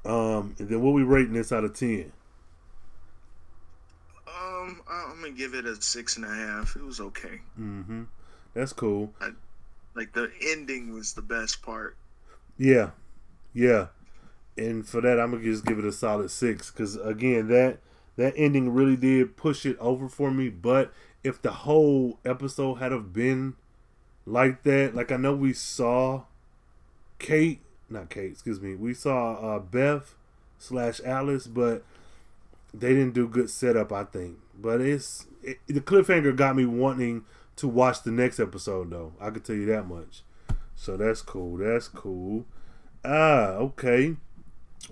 [0.04, 2.12] Um, and then what we rating this out of ten?
[4.68, 6.76] Um, I'm gonna give it a six and a half.
[6.76, 7.40] It was okay.
[7.58, 8.04] Mm-hmm.
[8.54, 9.12] That's cool.
[9.20, 9.30] I,
[9.94, 11.96] like the ending was the best part.
[12.56, 12.90] Yeah,
[13.54, 13.86] yeah.
[14.56, 17.78] And for that, I'm gonna just give it a solid six because again, that
[18.16, 20.48] that ending really did push it over for me.
[20.48, 20.92] But
[21.22, 23.54] if the whole episode had have been
[24.26, 26.24] like that, like I know we saw
[27.18, 30.14] Kate, not Kate, excuse me, we saw uh, Beth
[30.58, 31.84] slash Alice, but
[32.74, 33.92] they didn't do good setup.
[33.92, 37.24] I think, but it's it, the cliffhanger got me wanting
[37.56, 39.12] to watch the next episode though.
[39.20, 40.22] I can tell you that much.
[40.74, 41.56] So that's cool.
[41.56, 42.46] That's cool.
[43.04, 44.16] Ah, okay.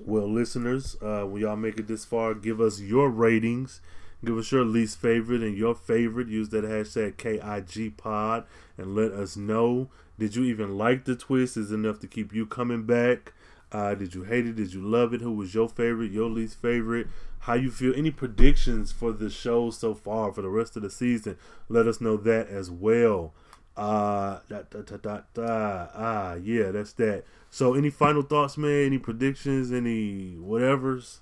[0.04, 3.80] Well, listeners, uh, when y'all make it this far, give us your ratings.
[4.24, 6.28] Give us your least favorite and your favorite.
[6.28, 8.44] Use that hashtag KIGPod
[8.76, 9.88] and let us know.
[10.18, 11.56] Did you even like the twist?
[11.56, 13.32] Is enough to keep you coming back?
[13.70, 14.56] Uh, did you hate it?
[14.56, 15.20] Did you love it?
[15.20, 16.10] Who was your favorite?
[16.10, 17.08] Your least favorite?
[17.46, 17.94] How you feel?
[17.94, 21.38] Any predictions for the show so far for the rest of the season?
[21.68, 23.34] Let us know that as well.
[23.76, 25.86] Uh, da, da, da, da, da.
[25.94, 27.22] ah, yeah, that's that.
[27.48, 28.86] So, any final thoughts, man?
[28.86, 29.70] Any predictions?
[29.70, 31.18] Any whatevers?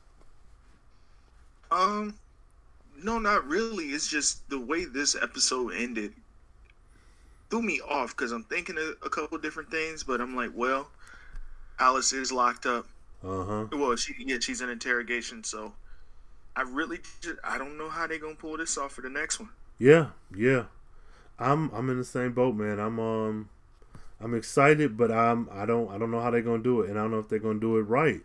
[1.71, 2.15] Um,
[3.03, 3.89] no, not really.
[3.89, 6.15] It's just the way this episode ended
[7.51, 10.89] threw me off because I'm thinking of a couple different things, but I'm like, well,
[11.79, 12.87] Alice is locked up.
[13.23, 13.67] Uh huh.
[13.73, 15.75] Well, she yeah, she's in interrogation, so
[16.57, 19.41] I really just, I don't know how they're gonna pull this off for the next
[19.41, 19.51] one.
[19.79, 20.65] Yeah, yeah.
[21.39, 22.79] I'm I'm in the same boat, man.
[22.79, 23.49] I'm um
[24.21, 26.99] I'm excited, but I'm I don't I don't know how they're gonna do it, and
[26.99, 28.21] I don't know if they're gonna do it right.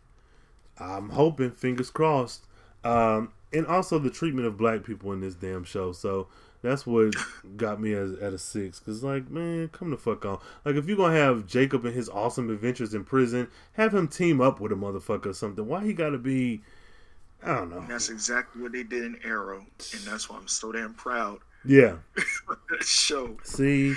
[0.79, 2.45] I'm hoping, fingers crossed.
[2.83, 5.91] Um, and also the treatment of black people in this damn show.
[5.91, 6.27] So
[6.61, 7.13] that's what
[7.57, 8.79] got me as, at a six.
[8.79, 10.39] Cause like, man, come the fuck on.
[10.63, 14.39] Like, if you're gonna have Jacob and his awesome adventures in prison, have him team
[14.39, 15.67] up with a motherfucker or something.
[15.67, 16.61] Why he gotta be?
[17.43, 17.77] I don't know.
[17.79, 19.59] And that's exactly what they did in Arrow,
[19.93, 21.39] and that's why I'm so damn proud.
[21.65, 21.95] Yeah.
[22.15, 23.37] that show.
[23.43, 23.95] See,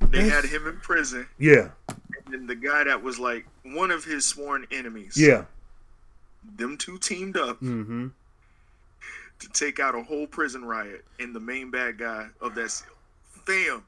[0.00, 4.04] They had him in prison, yeah, and then the guy that was like one of
[4.04, 5.14] his sworn enemies.
[5.16, 5.44] yeah.
[6.56, 8.08] them two teamed up Mm-hmm.
[9.40, 12.82] to take out a whole prison riot, and the main bad guy of that,
[13.46, 13.84] fam.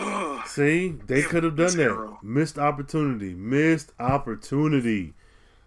[0.00, 1.82] Oh, See, they could have done that.
[1.82, 2.18] Arrow.
[2.22, 3.34] Missed opportunity.
[3.34, 5.14] Missed opportunity.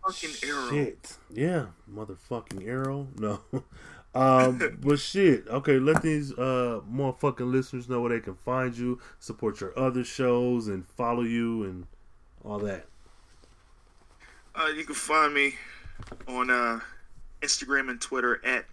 [0.05, 0.69] Fucking arrow.
[0.69, 1.17] Shit.
[1.31, 3.07] Yeah, motherfucking arrow.
[3.17, 3.41] No.
[4.15, 5.47] um, but shit.
[5.47, 10.03] Okay, let these uh motherfucking listeners know where they can find you, support your other
[10.03, 11.85] shows, and follow you and
[12.43, 12.85] all that.
[14.55, 15.55] Uh, you can find me
[16.27, 16.79] on uh
[17.41, 18.65] Instagram and Twitter at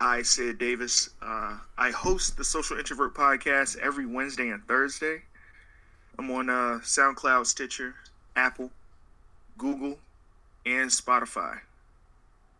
[0.00, 1.10] I said Davis.
[1.20, 5.22] Uh, I host the Social Introvert podcast every Wednesday and Thursday.
[6.18, 7.94] I'm on uh, SoundCloud, Stitcher,
[8.34, 8.70] Apple,
[9.58, 9.98] Google,
[10.66, 11.60] and Spotify.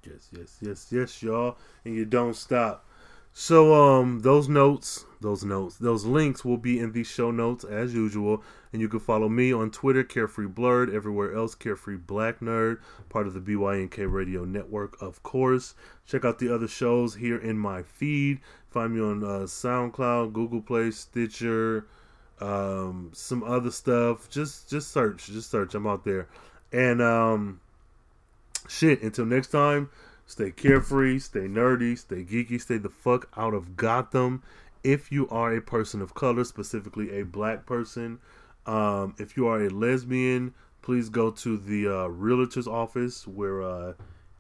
[0.05, 2.87] Yes, yes, yes, yes, y'all, and you don't stop.
[3.33, 7.95] So, um, those notes, those notes, those links will be in the show notes as
[7.95, 8.43] usual.
[8.73, 12.79] And you can follow me on Twitter, Carefree Blurred, everywhere else, Carefree Black Nerd,
[13.09, 15.75] part of the BYNK Radio Network, of course.
[16.07, 18.41] Check out the other shows here in my feed.
[18.69, 21.87] Find me on uh, SoundCloud, Google Play, Stitcher,
[22.41, 24.29] um, some other stuff.
[24.29, 25.75] Just, just search, just search.
[25.75, 26.29] I'm out there.
[26.73, 27.61] And um,
[28.71, 29.03] shit.
[29.03, 29.91] Until next time.
[30.31, 34.45] Stay carefree, stay nerdy, stay geeky, stay the fuck out of Gotham.
[34.85, 38.21] If you are a person of color, specifically a black person,
[38.65, 43.95] um, if you are a lesbian, please go to the uh, realtor's office where uh,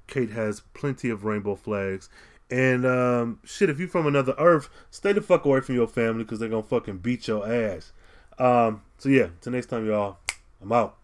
[0.06, 2.08] Kate has plenty of rainbow flags.
[2.52, 6.22] And um, shit, if you're from another earth, stay the fuck away from your family
[6.22, 7.92] because they're gonna fucking beat your ass.
[8.38, 10.18] Um, so yeah, till next time, y'all.
[10.62, 10.99] I'm out.